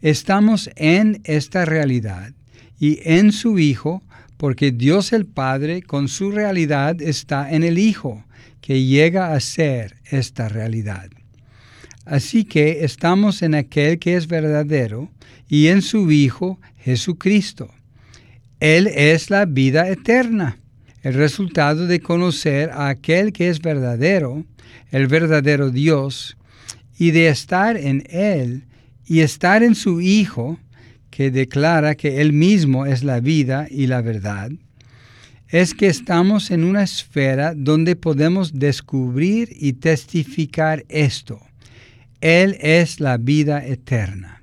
Estamos 0.00 0.70
en 0.76 1.20
esta 1.24 1.66
realidad 1.66 2.32
y 2.80 3.00
en 3.04 3.32
su 3.32 3.58
Hijo, 3.58 4.02
porque 4.38 4.72
Dios 4.72 5.12
el 5.12 5.26
Padre 5.26 5.82
con 5.82 6.08
su 6.08 6.30
realidad 6.30 7.02
está 7.02 7.52
en 7.52 7.62
el 7.62 7.78
Hijo, 7.78 8.24
que 8.62 8.82
llega 8.82 9.34
a 9.34 9.40
ser 9.40 9.96
esta 10.06 10.48
realidad. 10.48 11.10
Así 12.06 12.44
que 12.44 12.86
estamos 12.86 13.42
en 13.42 13.54
aquel 13.54 13.98
que 13.98 14.16
es 14.16 14.26
verdadero 14.26 15.10
y 15.50 15.66
en 15.66 15.82
su 15.82 16.10
Hijo 16.10 16.58
Jesucristo. 16.78 17.74
Él 18.58 18.86
es 18.86 19.28
la 19.28 19.44
vida 19.44 19.86
eterna 19.86 20.58
el 21.02 21.14
resultado 21.14 21.86
de 21.86 22.00
conocer 22.00 22.70
a 22.70 22.88
aquel 22.88 23.32
que 23.32 23.48
es 23.48 23.60
verdadero, 23.60 24.44
el 24.90 25.06
verdadero 25.06 25.70
Dios, 25.70 26.36
y 26.98 27.12
de 27.12 27.28
estar 27.28 27.76
en 27.76 28.04
Él 28.08 28.64
y 29.06 29.20
estar 29.20 29.62
en 29.62 29.74
su 29.74 30.00
Hijo, 30.00 30.58
que 31.10 31.30
declara 31.30 31.94
que 31.94 32.20
Él 32.20 32.32
mismo 32.32 32.86
es 32.86 33.02
la 33.02 33.20
vida 33.20 33.66
y 33.70 33.86
la 33.86 34.02
verdad, 34.02 34.50
es 35.48 35.74
que 35.74 35.86
estamos 35.86 36.50
en 36.50 36.62
una 36.62 36.82
esfera 36.82 37.54
donde 37.56 37.96
podemos 37.96 38.58
descubrir 38.58 39.48
y 39.58 39.74
testificar 39.74 40.84
esto. 40.88 41.40
Él 42.20 42.56
es 42.60 43.00
la 43.00 43.16
vida 43.16 43.64
eterna. 43.64 44.37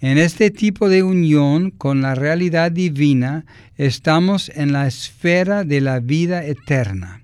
En 0.00 0.18
este 0.18 0.50
tipo 0.50 0.90
de 0.90 1.02
unión 1.02 1.70
con 1.70 2.02
la 2.02 2.14
realidad 2.14 2.70
divina 2.70 3.46
estamos 3.76 4.50
en 4.54 4.72
la 4.72 4.86
esfera 4.86 5.64
de 5.64 5.80
la 5.80 6.00
vida 6.00 6.44
eterna. 6.44 7.22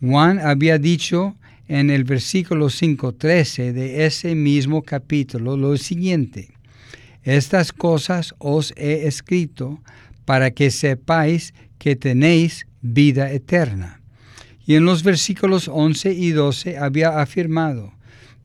Juan 0.00 0.38
había 0.38 0.78
dicho 0.78 1.34
en 1.66 1.90
el 1.90 2.04
versículo 2.04 2.66
5.13 2.66 3.72
de 3.72 4.06
ese 4.06 4.36
mismo 4.36 4.82
capítulo 4.82 5.56
lo 5.56 5.76
siguiente, 5.76 6.50
Estas 7.24 7.72
cosas 7.72 8.36
os 8.38 8.72
he 8.76 9.08
escrito 9.08 9.80
para 10.24 10.52
que 10.52 10.70
sepáis 10.70 11.54
que 11.78 11.96
tenéis 11.96 12.68
vida 12.82 13.32
eterna. 13.32 14.00
Y 14.64 14.76
en 14.76 14.84
los 14.84 15.02
versículos 15.02 15.66
11 15.66 16.12
y 16.12 16.30
12 16.30 16.78
había 16.78 17.20
afirmado, 17.20 17.92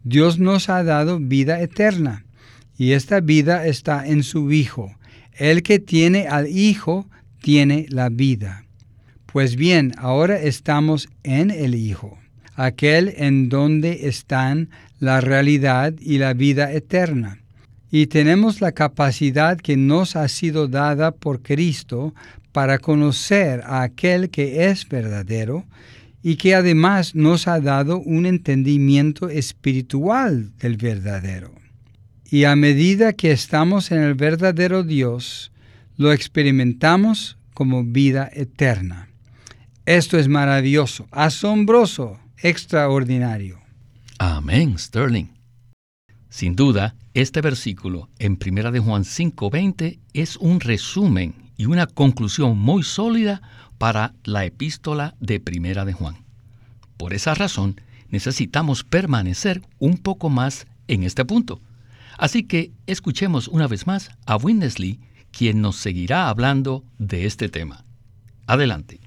Dios 0.03 0.39
nos 0.39 0.67
ha 0.69 0.83
dado 0.83 1.19
vida 1.19 1.61
eterna 1.61 2.25
y 2.81 2.93
esta 2.93 3.19
vida 3.19 3.67
está 3.67 4.07
en 4.07 4.23
su 4.23 4.51
Hijo. 4.51 4.91
El 5.33 5.61
que 5.61 5.77
tiene 5.77 6.27
al 6.27 6.47
Hijo 6.47 7.07
tiene 7.39 7.85
la 7.89 8.09
vida. 8.09 8.65
Pues 9.27 9.55
bien, 9.55 9.91
ahora 9.99 10.41
estamos 10.41 11.07
en 11.21 11.51
el 11.51 11.75
Hijo, 11.75 12.17
aquel 12.55 13.13
en 13.17 13.49
donde 13.49 14.07
están 14.07 14.71
la 14.97 15.21
realidad 15.21 15.93
y 16.01 16.17
la 16.17 16.33
vida 16.33 16.73
eterna. 16.73 17.37
Y 17.91 18.07
tenemos 18.07 18.61
la 18.61 18.71
capacidad 18.71 19.59
que 19.59 19.77
nos 19.77 20.15
ha 20.15 20.27
sido 20.27 20.67
dada 20.67 21.11
por 21.11 21.43
Cristo 21.43 22.15
para 22.51 22.79
conocer 22.79 23.61
a 23.63 23.83
aquel 23.83 24.31
que 24.31 24.65
es 24.69 24.89
verdadero 24.89 25.65
y 26.23 26.37
que 26.37 26.55
además 26.55 27.13
nos 27.13 27.47
ha 27.47 27.59
dado 27.59 27.99
un 27.99 28.25
entendimiento 28.25 29.29
espiritual 29.29 30.49
del 30.57 30.77
verdadero. 30.77 31.60
Y 32.33 32.45
a 32.45 32.55
medida 32.55 33.11
que 33.11 33.31
estamos 33.31 33.91
en 33.91 34.01
el 34.01 34.13
verdadero 34.13 34.83
Dios, 34.83 35.51
lo 35.97 36.13
experimentamos 36.13 37.37
como 37.53 37.83
vida 37.83 38.29
eterna. 38.31 39.09
Esto 39.85 40.17
es 40.17 40.29
maravilloso, 40.29 41.09
asombroso, 41.11 42.21
extraordinario. 42.41 43.59
Amén, 44.17 44.79
Sterling. 44.79 45.25
Sin 46.29 46.55
duda, 46.55 46.95
este 47.13 47.41
versículo 47.41 48.07
en 48.17 48.37
1 48.39 48.71
de 48.71 48.79
Juan 48.79 49.03
5:20 49.03 49.99
es 50.13 50.37
un 50.37 50.61
resumen 50.61 51.33
y 51.57 51.65
una 51.65 51.85
conclusión 51.85 52.57
muy 52.57 52.83
sólida 52.83 53.41
para 53.77 54.13
la 54.23 54.45
epístola 54.45 55.15
de 55.19 55.41
Primera 55.41 55.83
de 55.83 55.91
Juan. 55.91 56.15
Por 56.95 57.13
esa 57.13 57.33
razón, 57.33 57.81
necesitamos 58.07 58.85
permanecer 58.85 59.61
un 59.79 59.97
poco 59.97 60.29
más 60.29 60.65
en 60.87 61.03
este 61.03 61.25
punto 61.25 61.59
Así 62.21 62.43
que 62.43 62.71
escuchemos 62.85 63.47
una 63.47 63.67
vez 63.67 63.87
más 63.87 64.11
a 64.27 64.35
Winnesley, 64.35 64.99
quien 65.31 65.59
nos 65.59 65.77
seguirá 65.77 66.29
hablando 66.29 66.83
de 66.99 67.25
este 67.25 67.49
tema. 67.49 67.83
Adelante. 68.45 68.99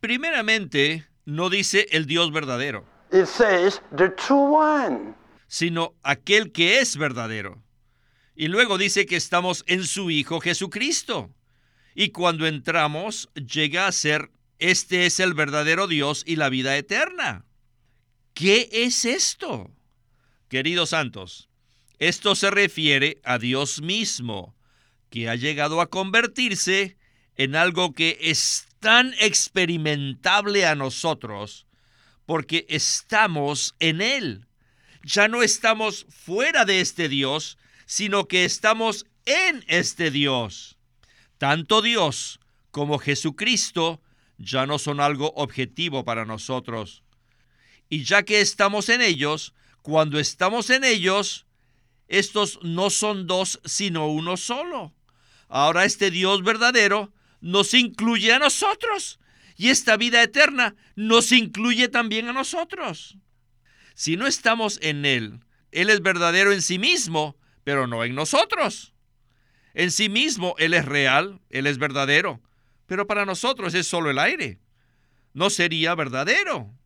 Primeramente, 0.00 1.06
no 1.26 1.50
dice 1.50 1.88
el 1.90 2.06
Dios 2.06 2.32
verdadero. 2.32 2.86
Sino 5.46 5.92
aquel 6.02 6.50
que 6.50 6.80
es 6.80 6.96
verdadero. 6.96 7.62
Y 8.34 8.48
luego 8.48 8.78
dice 8.78 9.04
que 9.04 9.16
estamos 9.16 9.62
en 9.66 9.84
su 9.84 10.10
Hijo 10.10 10.40
Jesucristo. 10.40 11.28
Y 11.94 12.12
cuando 12.12 12.46
entramos, 12.46 13.28
llega 13.34 13.88
a 13.88 13.92
ser, 13.92 14.30
este 14.58 15.04
es 15.04 15.20
el 15.20 15.34
verdadero 15.34 15.86
Dios 15.86 16.22
y 16.26 16.36
la 16.36 16.48
vida 16.48 16.78
eterna. 16.78 17.44
¿Qué 18.38 18.68
es 18.70 19.04
esto? 19.04 19.68
Queridos 20.48 20.90
santos, 20.90 21.48
esto 21.98 22.36
se 22.36 22.52
refiere 22.52 23.20
a 23.24 23.36
Dios 23.40 23.82
mismo, 23.82 24.54
que 25.10 25.28
ha 25.28 25.34
llegado 25.34 25.80
a 25.80 25.90
convertirse 25.90 26.96
en 27.34 27.56
algo 27.56 27.94
que 27.94 28.16
es 28.20 28.68
tan 28.78 29.12
experimentable 29.18 30.66
a 30.66 30.76
nosotros, 30.76 31.66
porque 32.26 32.64
estamos 32.68 33.74
en 33.80 34.00
Él. 34.00 34.46
Ya 35.02 35.26
no 35.26 35.42
estamos 35.42 36.06
fuera 36.08 36.64
de 36.64 36.80
este 36.80 37.08
Dios, 37.08 37.58
sino 37.86 38.28
que 38.28 38.44
estamos 38.44 39.06
en 39.26 39.64
este 39.66 40.12
Dios. 40.12 40.78
Tanto 41.38 41.82
Dios 41.82 42.38
como 42.70 43.00
Jesucristo 43.00 44.00
ya 44.36 44.64
no 44.64 44.78
son 44.78 45.00
algo 45.00 45.32
objetivo 45.34 46.04
para 46.04 46.24
nosotros. 46.24 47.02
Y 47.88 48.04
ya 48.04 48.22
que 48.22 48.40
estamos 48.40 48.88
en 48.88 49.00
ellos, 49.00 49.54
cuando 49.82 50.18
estamos 50.18 50.70
en 50.70 50.84
ellos, 50.84 51.46
estos 52.08 52.58
no 52.62 52.90
son 52.90 53.26
dos, 53.26 53.60
sino 53.64 54.08
uno 54.08 54.36
solo. 54.36 54.94
Ahora 55.48 55.84
este 55.84 56.10
Dios 56.10 56.42
verdadero 56.42 57.12
nos 57.40 57.72
incluye 57.74 58.32
a 58.32 58.38
nosotros 58.38 59.18
y 59.56 59.68
esta 59.70 59.96
vida 59.96 60.22
eterna 60.22 60.76
nos 60.94 61.32
incluye 61.32 61.88
también 61.88 62.28
a 62.28 62.32
nosotros. 62.32 63.16
Si 63.94 64.16
no 64.16 64.26
estamos 64.26 64.78
en 64.82 65.04
Él, 65.04 65.40
Él 65.72 65.90
es 65.90 66.02
verdadero 66.02 66.52
en 66.52 66.62
sí 66.62 66.78
mismo, 66.78 67.36
pero 67.64 67.86
no 67.86 68.04
en 68.04 68.14
nosotros. 68.14 68.94
En 69.74 69.90
sí 69.90 70.08
mismo 70.08 70.54
Él 70.58 70.74
es 70.74 70.84
real, 70.84 71.40
Él 71.50 71.66
es 71.66 71.78
verdadero, 71.78 72.40
pero 72.86 73.06
para 73.06 73.26
nosotros 73.26 73.74
es 73.74 73.86
solo 73.86 74.10
el 74.10 74.18
aire. 74.18 74.60
No 75.34 75.50
sería 75.50 75.94
verdadero. 75.94 76.77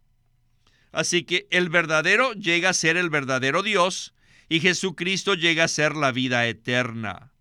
Así 0.93 1.25
que 1.25 1.47
el 1.51 1.71
verdadero 1.71 2.35
llega 2.35 2.69
a 2.69 2.75
ser 2.75 2.97
el 2.97 3.11
verdadero 3.11 3.63
Dios 3.63 4.15
y 4.49 4.61
Jesucristo 4.61 5.35
llega 5.35 5.65
a 5.65 5.69
ser 5.69 5.97
la 5.97 6.13
vida 6.13 6.47
eterna. 6.47 7.33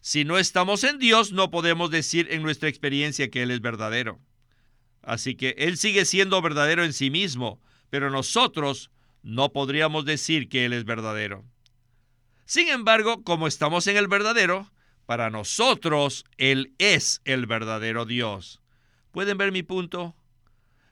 Si 0.00 0.24
no 0.24 0.38
estamos 0.38 0.84
en 0.84 0.98
Dios, 0.98 1.32
no 1.32 1.50
podemos 1.50 1.90
decir 1.90 2.28
en 2.30 2.42
nuestra 2.42 2.68
experiencia 2.68 3.30
que 3.30 3.42
Él 3.42 3.52
es 3.52 3.60
verdadero. 3.60 4.20
Así 5.02 5.36
que 5.36 5.54
Él 5.58 5.76
sigue 5.76 6.04
siendo 6.04 6.42
verdadero 6.42 6.84
en 6.84 6.92
sí 6.92 7.10
mismo, 7.10 7.60
pero 7.88 8.10
nosotros 8.10 8.90
no 9.22 9.52
podríamos 9.52 10.04
decir 10.04 10.48
que 10.48 10.64
Él 10.64 10.72
es 10.72 10.84
verdadero. 10.84 11.44
Sin 12.44 12.68
embargo, 12.68 13.22
como 13.22 13.46
estamos 13.46 13.86
en 13.86 13.96
el 13.96 14.08
verdadero, 14.08 14.70
para 15.06 15.30
nosotros 15.30 16.24
Él 16.36 16.74
es 16.78 17.20
el 17.24 17.46
verdadero 17.46 18.04
Dios. 18.04 18.60
¿Pueden 19.12 19.38
ver 19.38 19.52
mi 19.52 19.62
punto? 19.62 20.16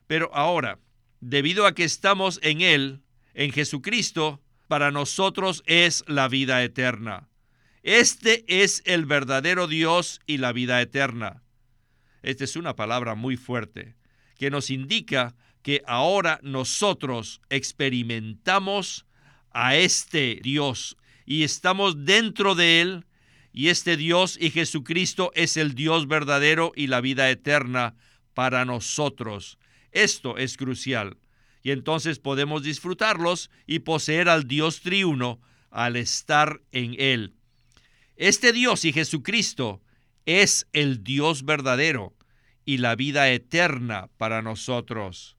Pero 0.06 0.30
ahora, 0.34 0.78
debido 1.28 1.66
a 1.66 1.74
que 1.74 1.82
estamos 1.82 2.38
en 2.42 2.60
Él, 2.60 3.02
en 3.34 3.50
Jesucristo, 3.50 4.40
para 4.68 4.92
nosotros 4.92 5.64
es 5.66 6.04
la 6.06 6.28
vida 6.28 6.62
eterna. 6.62 7.28
Este 7.82 8.44
es 8.46 8.80
el 8.86 9.06
verdadero 9.06 9.66
Dios 9.66 10.20
y 10.26 10.38
la 10.38 10.52
vida 10.52 10.80
eterna. 10.80 11.42
Esta 12.22 12.44
es 12.44 12.54
una 12.54 12.76
palabra 12.76 13.16
muy 13.16 13.36
fuerte 13.36 13.96
que 14.38 14.50
nos 14.50 14.70
indica 14.70 15.34
que 15.62 15.82
ahora 15.86 16.38
nosotros 16.42 17.40
experimentamos 17.50 19.04
a 19.50 19.74
este 19.74 20.38
Dios 20.44 20.96
y 21.24 21.42
estamos 21.42 22.04
dentro 22.04 22.54
de 22.54 22.80
Él 22.80 23.06
y 23.52 23.68
este 23.70 23.96
Dios 23.96 24.38
y 24.40 24.50
Jesucristo 24.50 25.32
es 25.34 25.56
el 25.56 25.74
Dios 25.74 26.06
verdadero 26.06 26.70
y 26.76 26.86
la 26.86 27.00
vida 27.00 27.28
eterna 27.30 27.96
para 28.32 28.64
nosotros. 28.64 29.58
Esto 29.96 30.36
es 30.36 30.58
crucial 30.58 31.16
y 31.62 31.70
entonces 31.70 32.18
podemos 32.18 32.62
disfrutarlos 32.62 33.50
y 33.66 33.78
poseer 33.78 34.28
al 34.28 34.46
Dios 34.46 34.82
triuno 34.82 35.40
al 35.70 35.96
estar 35.96 36.60
en 36.70 36.94
Él. 36.98 37.32
Este 38.16 38.52
Dios 38.52 38.84
y 38.84 38.92
Jesucristo 38.92 39.82
es 40.26 40.68
el 40.74 41.02
Dios 41.02 41.46
verdadero 41.46 42.14
y 42.66 42.76
la 42.76 42.94
vida 42.94 43.30
eterna 43.30 44.10
para 44.18 44.42
nosotros. 44.42 45.38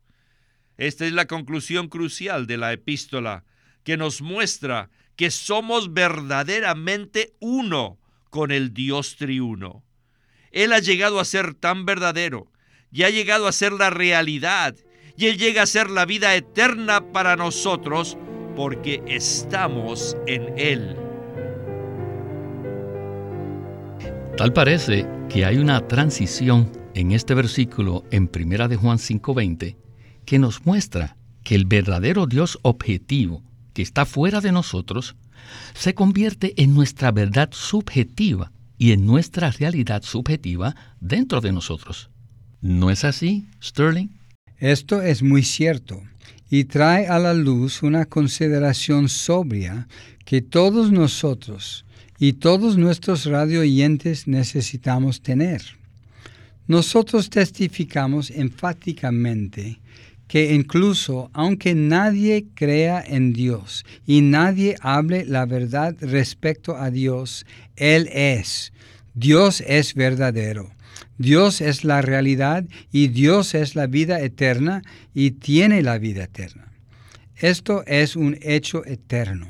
Esta 0.78 1.06
es 1.06 1.14
la 1.14 1.28
conclusión 1.28 1.88
crucial 1.88 2.48
de 2.48 2.58
la 2.58 2.74
epístola, 2.74 3.46
que 3.84 3.96
nos 3.96 4.24
muestra 4.24 4.90
que 5.16 5.30
somos 5.30 5.94
verdaderamente 5.94 7.36
uno 7.40 8.00
con 8.32 8.50
el 8.50 8.74
Dios 8.74 9.18
triuno. 9.18 9.84
Él 10.50 10.74
ha 10.74 10.80
llegado 10.80 11.20
a 11.20 11.26
ser 11.26 11.54
tan 11.54 11.86
verdadero 11.86 12.52
y 12.92 13.04
ha 13.04 13.10
llegado 13.10 13.48
a 13.48 13.52
ser 13.52 13.74
la 13.74 13.90
realidad 13.90 14.76
y 15.18 15.28
Él 15.28 15.38
llega 15.38 15.64
a 15.64 15.68
ser 15.68 15.90
la 15.90 16.06
vida 16.06 16.36
eterna 16.36 17.12
para 17.12 17.36
nosotros 17.36 18.18
porque 18.56 19.04
estamos 19.08 20.16
en 20.28 20.58
Él. 20.58 20.96
Tal 24.38 24.54
parece 24.54 25.08
que 25.30 25.46
hay 25.46 25.58
una 25.58 25.88
transición 25.88 26.72
en 26.94 27.12
este 27.12 27.34
versículo 27.34 28.04
en 28.12 28.30
1 28.34 28.68
de 28.68 28.76
Juan 28.76 29.00
5:20 29.00 29.76
que 30.26 30.40
nos 30.40 30.66
muestra 30.66 31.18
que 31.44 31.56
el 31.56 31.66
verdadero 31.66 32.28
Dios 32.28 32.60
objetivo 32.62 33.44
que 33.74 33.82
está 33.82 34.06
fuera 34.06 34.42
de 34.42 34.52
nosotros 34.52 35.16
se 35.74 35.94
convierte 35.94 36.54
en 36.62 36.74
nuestra 36.74 37.12
verdad 37.12 37.50
subjetiva 37.52 38.52
y 38.78 38.92
en 38.92 39.06
nuestra 39.06 39.50
realidad 39.52 40.04
subjetiva 40.04 40.76
dentro 41.00 41.42
de 41.42 41.52
nosotros. 41.52 42.10
¿No 42.62 42.90
es 42.90 43.04
así, 43.04 43.46
Sterling? 43.62 44.08
Esto 44.58 45.02
es 45.02 45.22
muy 45.22 45.44
cierto 45.44 46.02
y 46.50 46.64
trae 46.64 47.08
a 47.08 47.20
la 47.20 47.34
luz 47.34 47.84
una 47.84 48.06
consideración 48.06 49.10
sobria 49.10 49.88
que 50.26 50.42
todos 50.42 50.92
nosotros 50.92 51.86
y 52.18 52.34
todos 52.34 52.78
nuestros 52.78 53.26
radioyentes 53.26 54.28
necesitamos 54.28 55.22
tener. 55.22 55.62
Nosotros 56.66 57.30
testificamos 57.30 58.32
enfáticamente 58.32 59.80
que 60.28 60.54
incluso 60.54 61.30
aunque 61.34 61.76
nadie 61.76 62.48
crea 62.56 63.04
en 63.06 63.34
Dios 63.34 63.86
y 64.06 64.22
nadie 64.22 64.76
hable 64.82 65.26
la 65.26 65.46
verdad 65.46 65.96
respecto 66.02 66.76
a 66.76 66.90
Dios, 66.90 67.46
Él 67.76 68.10
es. 68.12 68.74
Dios 69.14 69.64
es 69.66 69.94
verdadero. 69.94 70.72
Dios 71.18 71.62
es 71.62 71.84
la 71.84 72.02
realidad 72.02 72.66
y 72.92 73.08
Dios 73.08 73.56
es 73.56 73.76
la 73.76 73.88
vida 73.88 74.22
eterna 74.22 74.84
y 75.14 75.32
tiene 75.32 75.82
la 75.82 75.98
vida 75.98 76.26
eterna. 76.26 76.72
Esto 77.36 77.84
es 77.88 78.16
un 78.16 78.38
hecho 78.42 78.86
eterno. 78.86 79.48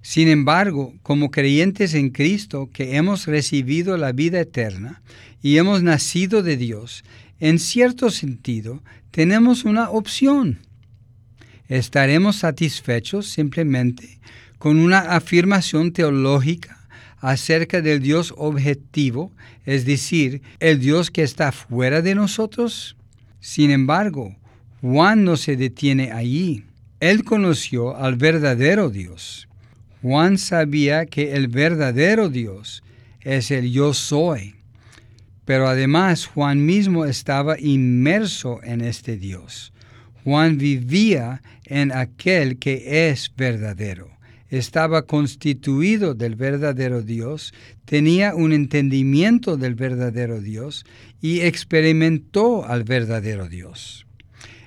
Sin 0.00 0.28
embargo, 0.28 0.94
como 1.02 1.30
creyentes 1.30 1.94
en 1.94 2.10
Cristo 2.10 2.68
que 2.72 2.96
hemos 2.96 3.26
recibido 3.26 3.96
la 3.96 4.12
vida 4.12 4.40
eterna 4.40 5.02
y 5.40 5.56
hemos 5.56 5.82
nacido 5.82 6.42
de 6.42 6.56
Dios, 6.58 7.04
en 7.40 7.58
cierto 7.58 8.10
sentido 8.10 8.82
tenemos 9.10 9.64
una 9.64 9.90
opción. 9.90 10.60
Estaremos 11.68 12.36
satisfechos 12.36 13.28
simplemente 13.28 14.20
con 14.58 14.78
una 14.78 14.98
afirmación 14.98 15.92
teológica 15.92 16.83
acerca 17.24 17.80
del 17.80 18.02
Dios 18.02 18.34
objetivo, 18.36 19.32
es 19.64 19.86
decir, 19.86 20.42
el 20.60 20.78
Dios 20.78 21.10
que 21.10 21.22
está 21.22 21.52
fuera 21.52 22.02
de 22.02 22.14
nosotros? 22.14 22.96
Sin 23.40 23.70
embargo, 23.70 24.36
Juan 24.82 25.24
no 25.24 25.38
se 25.38 25.56
detiene 25.56 26.12
allí. 26.12 26.64
Él 27.00 27.24
conoció 27.24 27.96
al 27.96 28.16
verdadero 28.16 28.90
Dios. 28.90 29.48
Juan 30.02 30.36
sabía 30.36 31.06
que 31.06 31.32
el 31.32 31.48
verdadero 31.48 32.28
Dios 32.28 32.82
es 33.22 33.50
el 33.50 33.72
yo 33.72 33.94
soy. 33.94 34.56
Pero 35.46 35.66
además 35.66 36.26
Juan 36.26 36.66
mismo 36.66 37.06
estaba 37.06 37.58
inmerso 37.58 38.60
en 38.62 38.82
este 38.82 39.16
Dios. 39.16 39.72
Juan 40.24 40.58
vivía 40.58 41.40
en 41.64 41.90
aquel 41.90 42.58
que 42.58 43.08
es 43.08 43.32
verdadero 43.34 44.13
estaba 44.58 45.06
constituido 45.06 46.14
del 46.14 46.36
verdadero 46.36 47.02
Dios, 47.02 47.52
tenía 47.84 48.34
un 48.34 48.52
entendimiento 48.52 49.56
del 49.56 49.74
verdadero 49.74 50.40
Dios 50.40 50.84
y 51.20 51.40
experimentó 51.40 52.64
al 52.64 52.84
verdadero 52.84 53.48
Dios. 53.48 54.06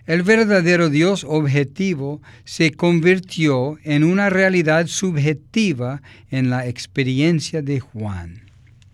El 0.06 0.23
verdadero 0.23 0.89
Dios 0.89 1.26
objetivo 1.26 2.21
se 2.45 2.71
convirtió 2.71 3.78
en 3.84 4.06
una 4.06 4.30
realidad 4.30 4.88
subjetiva 4.88 6.02
en 6.32 6.50
la 6.50 6.65
experiencia 6.65 7.62
de 7.62 7.82
Juan. 7.82 8.47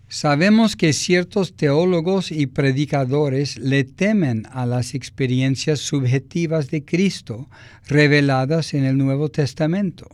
Sabemos 0.08 0.76
que 0.76 0.92
ciertos 0.92 1.54
teólogos 1.54 2.30
y 2.30 2.46
predicadores 2.46 3.58
le 3.58 3.84
temen 3.84 4.46
a 4.52 4.66
las 4.66 4.94
experiencias 4.94 5.80
subjetivas 5.80 6.70
de 6.70 6.84
Cristo 6.84 7.48
reveladas 7.86 8.74
en 8.74 8.84
el 8.84 8.96
Nuevo 8.96 9.28
Testamento. 9.28 10.08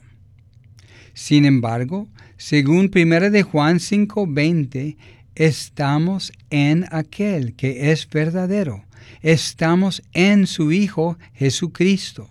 Sin 1.14 1.44
embargo, 1.44 2.08
según 2.36 2.90
1 2.94 3.30
de 3.30 3.42
Juan 3.42 3.78
5:20, 3.78 4.96
estamos 5.34 6.32
en 6.50 6.86
aquel 6.90 7.54
que 7.54 7.90
es 7.92 8.08
verdadero. 8.08 8.84
Estamos 9.22 10.02
en 10.12 10.46
su 10.46 10.72
Hijo 10.72 11.18
Jesucristo. 11.34 12.28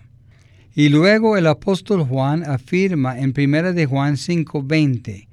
Y 0.76 0.90
luego 0.90 1.36
el 1.38 1.48
apóstol 1.48 2.04
Juan 2.04 2.44
afirma 2.44 3.20
en 3.20 3.34
1 3.34 3.74
de 3.74 3.86
Juan 3.86 4.16
5:20, 4.16 5.28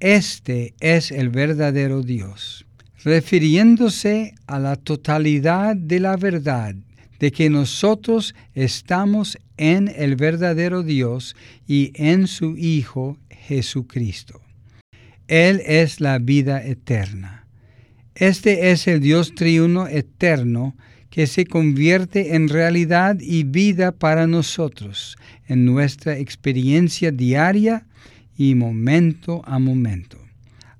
este 0.00 0.74
es 0.80 1.10
el 1.10 1.28
verdadero 1.28 2.02
Dios, 2.02 2.64
refiriéndose 3.02 4.34
a 4.46 4.58
la 4.58 4.76
totalidad 4.76 5.74
de 5.76 6.00
la 6.00 6.16
verdad 6.16 6.74
de 7.18 7.32
que 7.32 7.50
nosotros 7.50 8.34
estamos 8.54 9.38
en 9.58 9.92
el 9.94 10.16
verdadero 10.16 10.82
Dios 10.82 11.36
y 11.66 11.92
en 11.94 12.26
su 12.26 12.56
Hijo 12.56 13.18
Jesucristo. 13.28 14.40
Él 15.26 15.62
es 15.66 16.00
la 16.00 16.18
vida 16.18 16.64
eterna. 16.64 17.46
Este 18.14 18.70
es 18.70 18.88
el 18.88 19.00
Dios 19.00 19.34
triuno 19.34 19.86
eterno 19.86 20.74
que 21.10 21.26
se 21.26 21.46
convierte 21.46 22.34
en 22.34 22.48
realidad 22.48 23.18
y 23.20 23.44
vida 23.44 23.92
para 23.92 24.26
nosotros 24.26 25.16
en 25.46 25.64
nuestra 25.64 26.18
experiencia 26.18 27.10
diaria 27.10 27.86
y 28.36 28.54
momento 28.54 29.42
a 29.46 29.58
momento. 29.58 30.18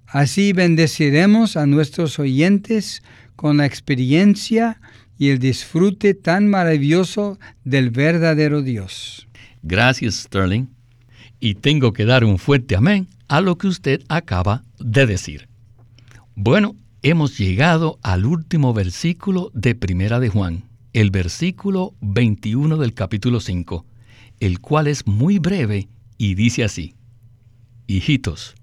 Así 0.07 0.53
bendeciremos 0.53 1.57
a 1.57 1.67
nuestros 1.67 2.19
oyentes 2.19 3.03
con 3.37 3.59
la 3.59 3.67
experiencia 3.67 4.81
y 5.19 5.31
el 5.31 5.39
disfrute 5.41 6.15
tan 6.15 6.49
maravilloso 6.49 7.39
del 7.65 7.91
verdadero 7.91 8.63
Dios. 8.63 9.29
Gracias, 9.63 10.15
Sterling. 10.15 10.67
Y 11.41 11.57
tengo 11.57 11.93
que 11.93 12.05
dar 12.05 12.25
un 12.25 12.39
fuerte 12.39 12.77
amén 12.77 13.09
a 13.27 13.41
lo 13.41 13.59
que 13.59 13.67
usted 13.67 14.03
acaba 14.09 14.65
de 14.79 15.07
decir. 15.07 15.49
Bueno, 16.35 16.77
hemos 17.03 17.37
llegado 17.37 17.99
al 18.03 18.25
último 18.25 18.73
versículo 18.73 19.51
de 19.55 19.75
Primera 19.75 20.21
de 20.21 20.29
Juan, 20.29 20.65
el 20.93 21.11
versículo 21.11 21.95
21 22.01 22.77
del 22.77 22.95
capítulo 22.95 23.41
5, 23.41 23.85
el 24.41 24.61
cual 24.61 24.87
es 24.87 25.07
muy 25.07 25.39
breve 25.39 25.89
y 26.17 26.35
dice 26.35 26.65
así, 26.65 26.95
Hijitos, 27.87 28.55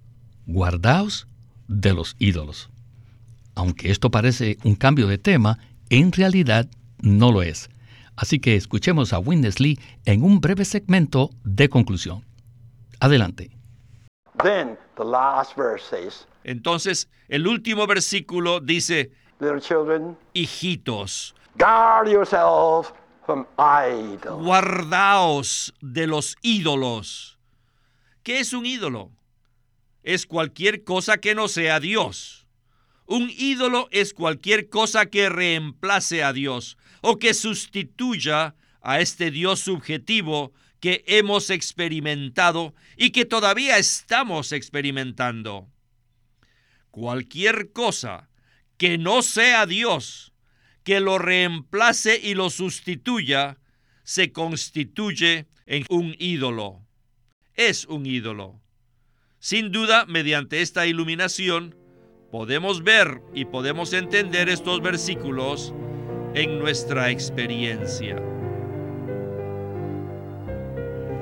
guardaos 0.45 1.27
de 1.67 1.93
los 1.93 2.15
ídolos. 2.19 2.69
Aunque 3.55 3.89
esto 3.89 4.11
parece 4.11 4.57
un 4.63 4.75
cambio 4.75 5.07
de 5.07 5.17
tema, 5.17 5.57
en 5.89 6.12
realidad 6.12 6.67
no 7.02 7.32
lo 7.32 7.41
es. 7.41 7.69
Así 8.15 8.39
que 8.39 8.56
escuchemos 8.56 9.13
a 9.13 9.19
Winnesley 9.19 9.78
en 10.06 10.24
un 10.24 10.39
breve 10.39 10.65
segmento 10.65 11.32
de 11.43 11.69
conclusión. 11.69 12.24
Adelante. 13.00 13.52
Entonces, 16.43 17.10
el 17.28 17.48
último 17.48 17.88
versículo 17.88 18.60
dice, 18.60 19.12
hijitos, 20.34 21.36
guardaos 24.39 25.74
de 25.82 26.08
los 26.08 26.38
ídolos. 26.41 27.39
¿Qué 28.24 28.39
es 28.39 28.54
un 28.54 28.65
ídolo? 28.65 29.12
Es 30.04 30.26
cualquier 30.26 30.84
cosa 30.84 31.17
que 31.17 31.36
no 31.36 31.48
sea 31.48 31.80
Dios. 31.80 32.44
Un 33.05 33.29
ídolo 33.29 33.87
es 33.91 34.13
cualquier 34.13 34.69
cosa 34.69 35.05
que 35.07 35.29
reemplace 35.29 36.23
a 36.23 36.33
Dios 36.33 36.77
o 37.01 37.17
que 37.19 37.33
sustituya 37.33 38.55
a 38.81 38.99
este 38.99 39.31
Dios 39.31 39.59
subjetivo 39.59 40.53
que 40.79 41.03
hemos 41.07 41.49
experimentado 41.49 42.73
y 42.97 43.11
que 43.11 43.25
todavía 43.25 43.77
estamos 43.77 44.51
experimentando. 44.51 45.67
Cualquier 46.91 47.71
cosa 47.71 48.29
que 48.77 48.97
no 48.97 49.21
sea 49.21 49.65
Dios, 49.65 50.33
que 50.83 50.99
lo 50.99 51.17
reemplace 51.17 52.19
y 52.21 52.33
lo 52.33 52.49
sustituya, 52.49 53.57
se 54.03 54.31
constituye 54.31 55.47
en 55.65 55.85
un 55.89 56.15
ídolo. 56.19 56.85
Es 57.53 57.85
un 57.85 58.05
ídolo. 58.05 58.61
Sin 59.39 59.71
duda, 59.71 60.05
mediante 60.05 60.61
esta 60.61 60.85
iluminación, 60.87 61.75
podemos 62.36 62.84
ver 62.84 63.21
y 63.34 63.45
podemos 63.45 63.93
entender 63.93 64.50
estos 64.50 64.82
versículos 64.82 65.74
en 66.34 66.60
nuestra 66.60 67.10
experiencia. 67.10 68.21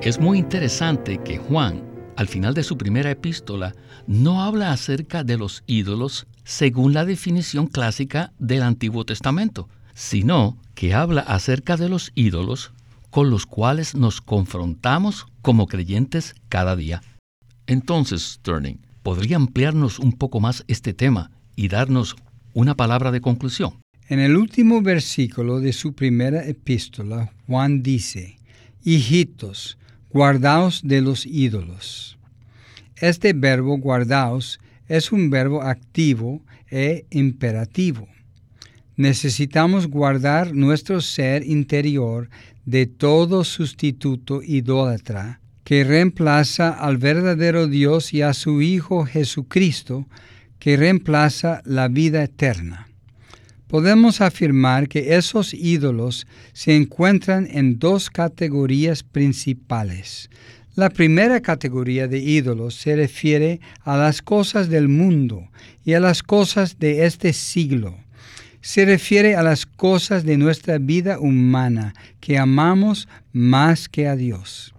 Es 0.02 0.19
muy 0.19 0.39
interesante 0.39 1.19
que 1.23 1.38
Juan, 1.38 1.84
al 2.15 2.28
final 2.28 2.56
de 2.56 2.63
su 2.63 2.80
primera 2.80 3.12
epístola, 3.12 3.76
no 4.08 4.41
habla 4.41 4.71
acerca 4.71 5.23
de 5.23 5.38
los 5.38 5.63
ídolos 5.67 6.26
según 6.45 6.95
la 6.95 7.06
definición 7.06 7.67
clásica 7.67 8.34
del 8.39 8.63
Antiguo 8.63 9.06
Testamento, 9.06 9.69
sino 9.93 10.58
que 10.73 10.95
habla 10.95 11.21
acerca 11.21 11.78
de 11.78 11.89
los 11.89 12.12
ídolos 12.15 12.73
con 13.12 13.30
los 13.30 13.45
cuales 13.45 13.93
nos 13.93 14.19
confrontamos 14.19 15.28
como 15.43 15.67
creyentes 15.67 16.34
cada 16.49 16.76
día. 16.76 17.04
Entonces, 17.67 18.23
Sterling, 18.23 18.78
¿Podría 19.03 19.35
ampliarnos 19.35 19.99
un 19.99 20.13
poco 20.13 20.39
más 20.39 20.63
este 20.69 20.93
tema 20.93 21.29
y 21.57 21.67
darnos 21.67 22.15
una 22.53 22.75
palabra 22.75 23.11
de 23.11 23.19
conclusión? 23.19 23.73
En 24.07 24.19
el 24.19 24.37
último 24.37 24.81
versículo 24.81 25.59
de 25.59 25.73
su 25.73 25.93
primera 25.93 26.45
epístola, 26.47 27.33
Juan 27.45 27.83
dice, 27.83 28.37
Hijitos, 28.85 29.77
guardaos 30.09 30.81
de 30.85 31.01
los 31.01 31.25
ídolos. 31.25 32.17
Este 32.95 33.33
verbo 33.33 33.77
guardaos 33.77 34.61
es 34.87 35.11
un 35.11 35.29
verbo 35.29 35.63
activo 35.63 36.41
e 36.71 37.05
imperativo. 37.09 38.07
Necesitamos 38.95 39.87
guardar 39.87 40.53
nuestro 40.55 41.01
ser 41.01 41.45
interior 41.45 42.29
de 42.65 42.85
todo 42.85 43.43
sustituto 43.43 44.41
idólatra 44.41 45.41
que 45.63 45.84
reemplaza 45.84 46.69
al 46.69 46.97
verdadero 46.97 47.67
Dios 47.67 48.13
y 48.13 48.21
a 48.21 48.34
su 48.34 48.62
Hijo 48.62 49.06
Jesucristo, 49.06 50.08
que 50.60 50.78
reemplaza 50.78 51.62
la 51.65 51.88
vida 51.88 52.23
eterna. 52.23 52.88
Podemos 53.67 54.21
afirmar 54.21 54.88
que 54.88 55.15
esos 55.15 55.54
ídolos 55.54 56.28
se 56.54 56.76
encuentran 56.76 57.47
en 57.49 57.80
dos 57.80 58.10
categorías 58.10 59.04
principales. 59.04 60.30
La 60.76 60.89
primera 60.89 61.41
categoría 61.41 62.08
de 62.08 62.19
ídolos 62.19 62.76
se 62.76 62.95
refiere 62.95 63.60
a 63.82 63.97
las 63.97 64.21
cosas 64.21 64.69
del 64.69 64.89
mundo 64.89 65.49
y 65.84 65.93
a 65.93 65.99
las 65.99 66.23
cosas 66.23 66.80
de 66.80 67.06
este 67.06 67.34
siglo. 67.34 67.97
Se 68.62 68.86
refiere 68.86 69.36
a 69.36 69.43
las 69.43 69.65
cosas 69.65 70.23
de 70.23 70.38
nuestra 70.38 70.78
vida 70.78 71.19
humana 71.19 71.93
que 72.19 72.38
amamos 72.38 73.08
más 73.32 73.89
que 73.89 74.08
a 74.08 74.15
Dios. 74.15 74.72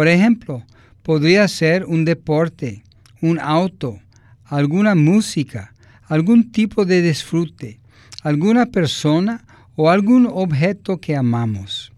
Por 0.00 0.08
ejemplo, 0.08 0.64
podría 1.02 1.46
ser 1.46 1.84
un 1.84 2.06
deporte, 2.06 2.84
un 3.20 3.38
auto, 3.38 4.00
alguna 4.46 4.94
música, 4.94 5.74
algún 6.04 6.52
tipo 6.52 6.86
de 6.86 7.02
disfrute, 7.02 7.80
alguna 8.22 8.64
persona 8.64 9.44
o 9.76 9.90
algún 9.90 10.26
objeto 10.26 11.02
que 11.02 11.16
amamos. 11.16 11.92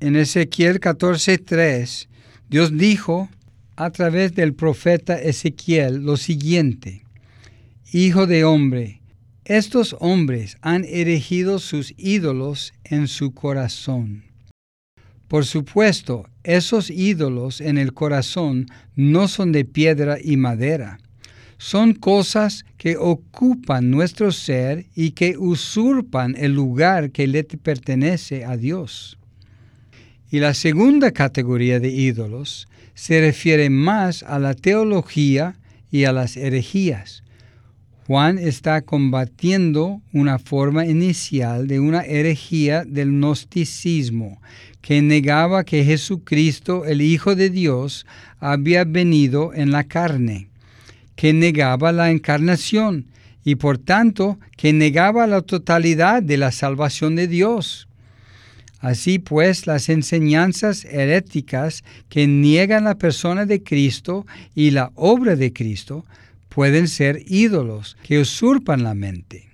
En 0.00 0.16
Ezequiel 0.16 0.80
14:3, 0.80 2.08
Dios 2.50 2.76
dijo 2.76 3.30
a 3.74 3.88
través 3.88 4.34
del 4.34 4.52
profeta 4.52 5.18
Ezequiel 5.18 6.04
lo 6.04 6.18
siguiente, 6.18 7.06
Hijo 7.90 8.26
de 8.26 8.44
hombre, 8.44 9.00
estos 9.46 9.96
hombres 9.98 10.58
han 10.60 10.84
erigido 10.84 11.58
sus 11.58 11.94
ídolos 11.96 12.74
en 12.84 13.08
su 13.08 13.32
corazón. 13.32 14.24
Por 15.26 15.46
supuesto, 15.46 16.26
esos 16.44 16.90
ídolos 16.90 17.60
en 17.60 17.78
el 17.78 17.92
corazón 17.94 18.66
no 18.94 19.26
son 19.28 19.50
de 19.50 19.64
piedra 19.64 20.18
y 20.22 20.36
madera. 20.36 20.98
Son 21.58 21.94
cosas 21.94 22.64
que 22.76 22.96
ocupan 22.96 23.90
nuestro 23.90 24.30
ser 24.30 24.86
y 24.94 25.12
que 25.12 25.38
usurpan 25.38 26.36
el 26.36 26.52
lugar 26.52 27.10
que 27.10 27.26
le 27.26 27.44
pertenece 27.44 28.44
a 28.44 28.56
Dios. 28.56 29.18
Y 30.30 30.40
la 30.40 30.52
segunda 30.52 31.10
categoría 31.12 31.80
de 31.80 31.88
ídolos 31.88 32.68
se 32.94 33.20
refiere 33.20 33.70
más 33.70 34.22
a 34.22 34.38
la 34.38 34.54
teología 34.54 35.56
y 35.90 36.04
a 36.04 36.12
las 36.12 36.36
herejías. 36.36 37.23
Juan 38.06 38.36
está 38.38 38.82
combatiendo 38.82 40.02
una 40.12 40.38
forma 40.38 40.84
inicial 40.84 41.66
de 41.66 41.80
una 41.80 42.02
herejía 42.02 42.84
del 42.84 43.08
gnosticismo 43.12 44.42
que 44.82 45.00
negaba 45.00 45.64
que 45.64 45.84
Jesucristo, 45.84 46.84
el 46.84 47.00
Hijo 47.00 47.34
de 47.34 47.48
Dios, 47.48 48.04
había 48.40 48.84
venido 48.84 49.54
en 49.54 49.70
la 49.70 49.84
carne, 49.84 50.48
que 51.16 51.32
negaba 51.32 51.92
la 51.92 52.10
encarnación 52.10 53.06
y 53.42 53.54
por 53.54 53.78
tanto 53.78 54.38
que 54.58 54.74
negaba 54.74 55.26
la 55.26 55.40
totalidad 55.40 56.22
de 56.22 56.36
la 56.36 56.52
salvación 56.52 57.16
de 57.16 57.26
Dios. 57.26 57.88
Así 58.80 59.18
pues, 59.18 59.66
las 59.66 59.88
enseñanzas 59.88 60.84
heréticas 60.84 61.84
que 62.10 62.26
niegan 62.26 62.84
la 62.84 62.96
persona 62.96 63.46
de 63.46 63.62
Cristo 63.62 64.26
y 64.54 64.72
la 64.72 64.92
obra 64.94 65.36
de 65.36 65.54
Cristo 65.54 66.04
pueden 66.54 66.86
ser 66.86 67.20
ídolos 67.26 67.96
que 68.04 68.20
usurpan 68.20 68.84
la 68.84 68.94
mente. 68.94 69.48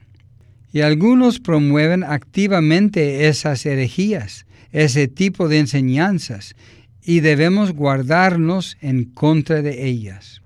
Y 0.70 0.82
algunos 0.82 1.40
promueven 1.40 2.04
activamente 2.04 3.26
esas 3.26 3.64
herejías, 3.64 4.44
ese 4.70 5.08
tipo 5.08 5.48
de 5.48 5.60
enseñanzas 5.60 6.54
y 7.02 7.20
debemos 7.20 7.72
guardarnos 7.72 8.76
en 8.82 9.04
contra 9.04 9.62
de 9.62 9.86
ellas. 9.86 10.42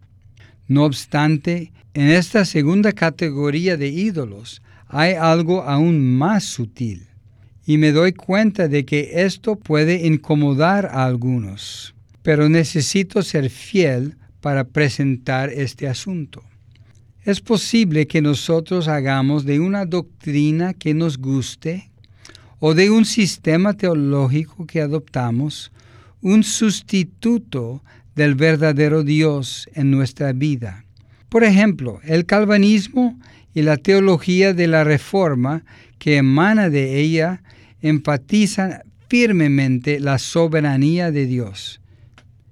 No 0.68 0.84
obstante, 0.84 1.72
en 1.92 2.08
esta 2.08 2.44
segunda 2.44 2.92
categoría 2.92 3.76
de 3.76 3.88
ídolos 3.88 4.62
hay 4.86 5.14
algo 5.14 5.64
aún 5.64 6.16
más 6.16 6.44
sutil, 6.44 7.08
y 7.66 7.78
me 7.78 7.90
doy 7.90 8.12
cuenta 8.12 8.68
de 8.68 8.84
que 8.84 9.10
esto 9.24 9.56
puede 9.56 10.06
incomodar 10.06 10.86
a 10.86 11.04
algunos, 11.04 11.96
pero 12.22 12.48
necesito 12.48 13.22
ser 13.22 13.50
fiel 13.50 14.16
para 14.44 14.64
presentar 14.64 15.48
este 15.48 15.88
asunto. 15.88 16.42
Es 17.22 17.40
posible 17.40 18.06
que 18.06 18.20
nosotros 18.20 18.88
hagamos 18.88 19.46
de 19.46 19.58
una 19.58 19.86
doctrina 19.86 20.74
que 20.74 20.92
nos 20.92 21.16
guste 21.16 21.90
o 22.58 22.74
de 22.74 22.90
un 22.90 23.06
sistema 23.06 23.72
teológico 23.72 24.66
que 24.66 24.82
adoptamos 24.82 25.72
un 26.20 26.44
sustituto 26.44 27.82
del 28.14 28.34
verdadero 28.34 29.02
Dios 29.02 29.66
en 29.72 29.90
nuestra 29.90 30.34
vida. 30.34 30.84
Por 31.30 31.42
ejemplo, 31.42 32.00
el 32.04 32.26
calvinismo 32.26 33.18
y 33.54 33.62
la 33.62 33.78
teología 33.78 34.52
de 34.52 34.66
la 34.66 34.84
reforma 34.84 35.64
que 35.98 36.18
emana 36.18 36.68
de 36.68 37.00
ella 37.00 37.42
enfatizan 37.80 38.82
firmemente 39.08 40.00
la 40.00 40.18
soberanía 40.18 41.10
de 41.10 41.24
Dios. 41.24 41.80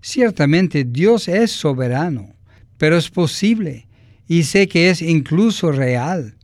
Ciertamente 0.05 0.85
Dios 0.85 1.29
es 1.29 1.53
soberano, 1.53 2.35
pero 2.77 2.97
es 2.97 3.09
posible, 3.09 3.87
y 4.27 4.43
sé 4.43 4.67
que 4.67 4.91
es 4.91 5.01
incluso 5.01 5.71
real, 5.71 6.35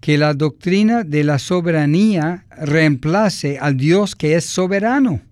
que 0.00 0.18
la 0.18 0.34
doctrina 0.34 1.02
de 1.02 1.24
la 1.24 1.38
soberanía 1.38 2.44
reemplace 2.60 3.58
al 3.58 3.78
Dios 3.78 4.14
que 4.14 4.34
es 4.34 4.44
soberano. 4.44 5.22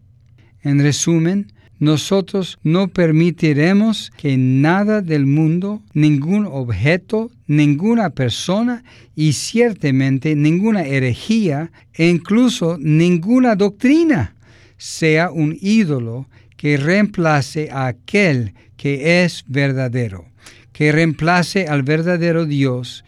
En 0.62 0.81
resumen, 0.81 1.53
nosotros 1.79 2.59
no 2.62 2.88
permitiremos 2.88 4.11
que 4.16 4.38
nada 4.38 5.03
del 5.03 5.27
mundo, 5.27 5.83
ningún 5.92 6.47
objeto, 6.47 7.31
ninguna 7.47 8.09
persona 8.11 8.83
y 9.14 9.35
ciertamente 9.35 10.35
ninguna 10.35 10.85
herejía 10.85 11.70
e 11.92 12.09
incluso 12.09 12.79
ninguna 12.81 13.57
doctrina 13.57 14.35
sea 14.79 15.31
un 15.31 15.57
ídolo 15.61 16.29
que 16.57 16.77
reemplace 16.77 17.71
a 17.71 17.87
aquel 17.87 18.55
que 18.77 19.25
es 19.25 19.45
verdadero, 19.47 20.27
que 20.73 20.93
reemplace 20.93 21.67
al 21.69 21.83
verdadero 21.83 22.47
Dios 22.47 23.05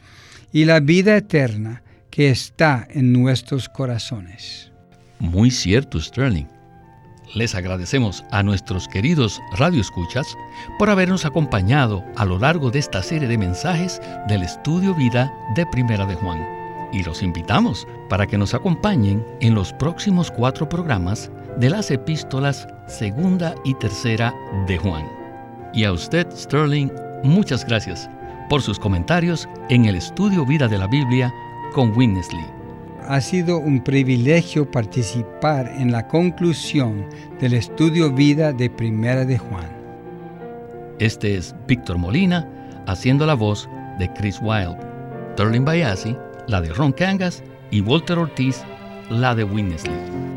y 0.53 0.65
la 0.65 0.81
vida 0.81 1.17
eterna 1.17 1.83
que 2.11 2.31
está 2.31 2.87
en 2.91 3.13
nuestros 3.13 3.69
corazones. 3.69 4.71
Muy 5.19 5.51
cierto, 5.51 6.01
Sterling 6.01 6.47
les 7.35 7.55
agradecemos 7.55 8.25
a 8.31 8.43
nuestros 8.43 8.89
queridos 8.89 9.41
radioescuchas 9.57 10.27
por 10.79 10.91
habernos 10.91 11.25
acompañado 11.25 12.05
a 12.17 12.25
lo 12.25 12.39
largo 12.39 12.71
de 12.71 12.79
esta 12.79 13.03
serie 13.03 13.29
de 13.29 13.39
mensajes 13.39 14.01
del 14.29 14.43
estudio 14.43 14.95
vida 14.95 15.33
de 15.55 15.67
Primera 15.67 16.07
de 16.07 16.15
Juan. 16.15 16.47
Y 16.93 17.03
los 17.03 17.23
invitamos 17.23 17.87
para 18.09 18.27
que 18.27 18.39
nos 18.39 18.55
acompañen 18.55 19.25
en 19.41 19.55
los 19.55 19.73
próximos 19.75 20.31
cuatro 20.31 20.69
programas 20.69 21.31
de 21.57 21.71
las 21.71 21.91
epístolas 21.91 22.69
segunda 22.87 23.55
y 23.65 23.75
tercera 23.75 24.35
de 24.67 24.79
Juan. 24.79 25.07
Y 25.73 25.85
a 25.85 25.93
usted, 25.93 26.27
Sterling, 26.31 26.91
muchas 27.23 27.65
gracias 27.67 28.09
por 28.49 28.63
sus 28.63 28.79
comentarios 28.79 29.49
en 29.69 29.87
el 29.87 29.97
estudio 29.97 30.47
vida 30.47 30.69
de 30.69 30.79
la 30.79 30.87
Biblia 30.87 31.33
con 31.75 31.97
Winnesley 31.97 32.57
ha 33.09 33.21
sido 33.21 33.59
un 33.59 33.83
privilegio 33.83 34.69
participar 34.71 35.69
en 35.79 35.93
la 35.93 36.07
conclusión 36.09 37.07
del 37.41 37.55
estudio 37.55 38.13
vida 38.13 38.53
de 38.53 38.69
Primera 38.69 39.25
de 39.25 39.39
Juan. 39.39 39.69
Este 40.99 41.37
es 41.37 41.55
Víctor 41.69 41.99
Molina 41.99 42.49
haciendo 42.87 43.27
la 43.27 43.35
voz 43.35 43.69
de 43.99 44.13
Chris 44.15 44.41
Wilde, 44.43 44.79
Sterling 45.35 45.65
Bayasi, 45.65 46.17
la 46.49 46.61
de 46.61 46.71
Ron 46.71 46.93
Cangas 46.93 47.43
y 47.71 47.81
Walter 47.81 48.19
Ortiz, 48.19 48.63
la 49.09 49.35
de 49.35 49.45
Winnesley. 49.45 50.36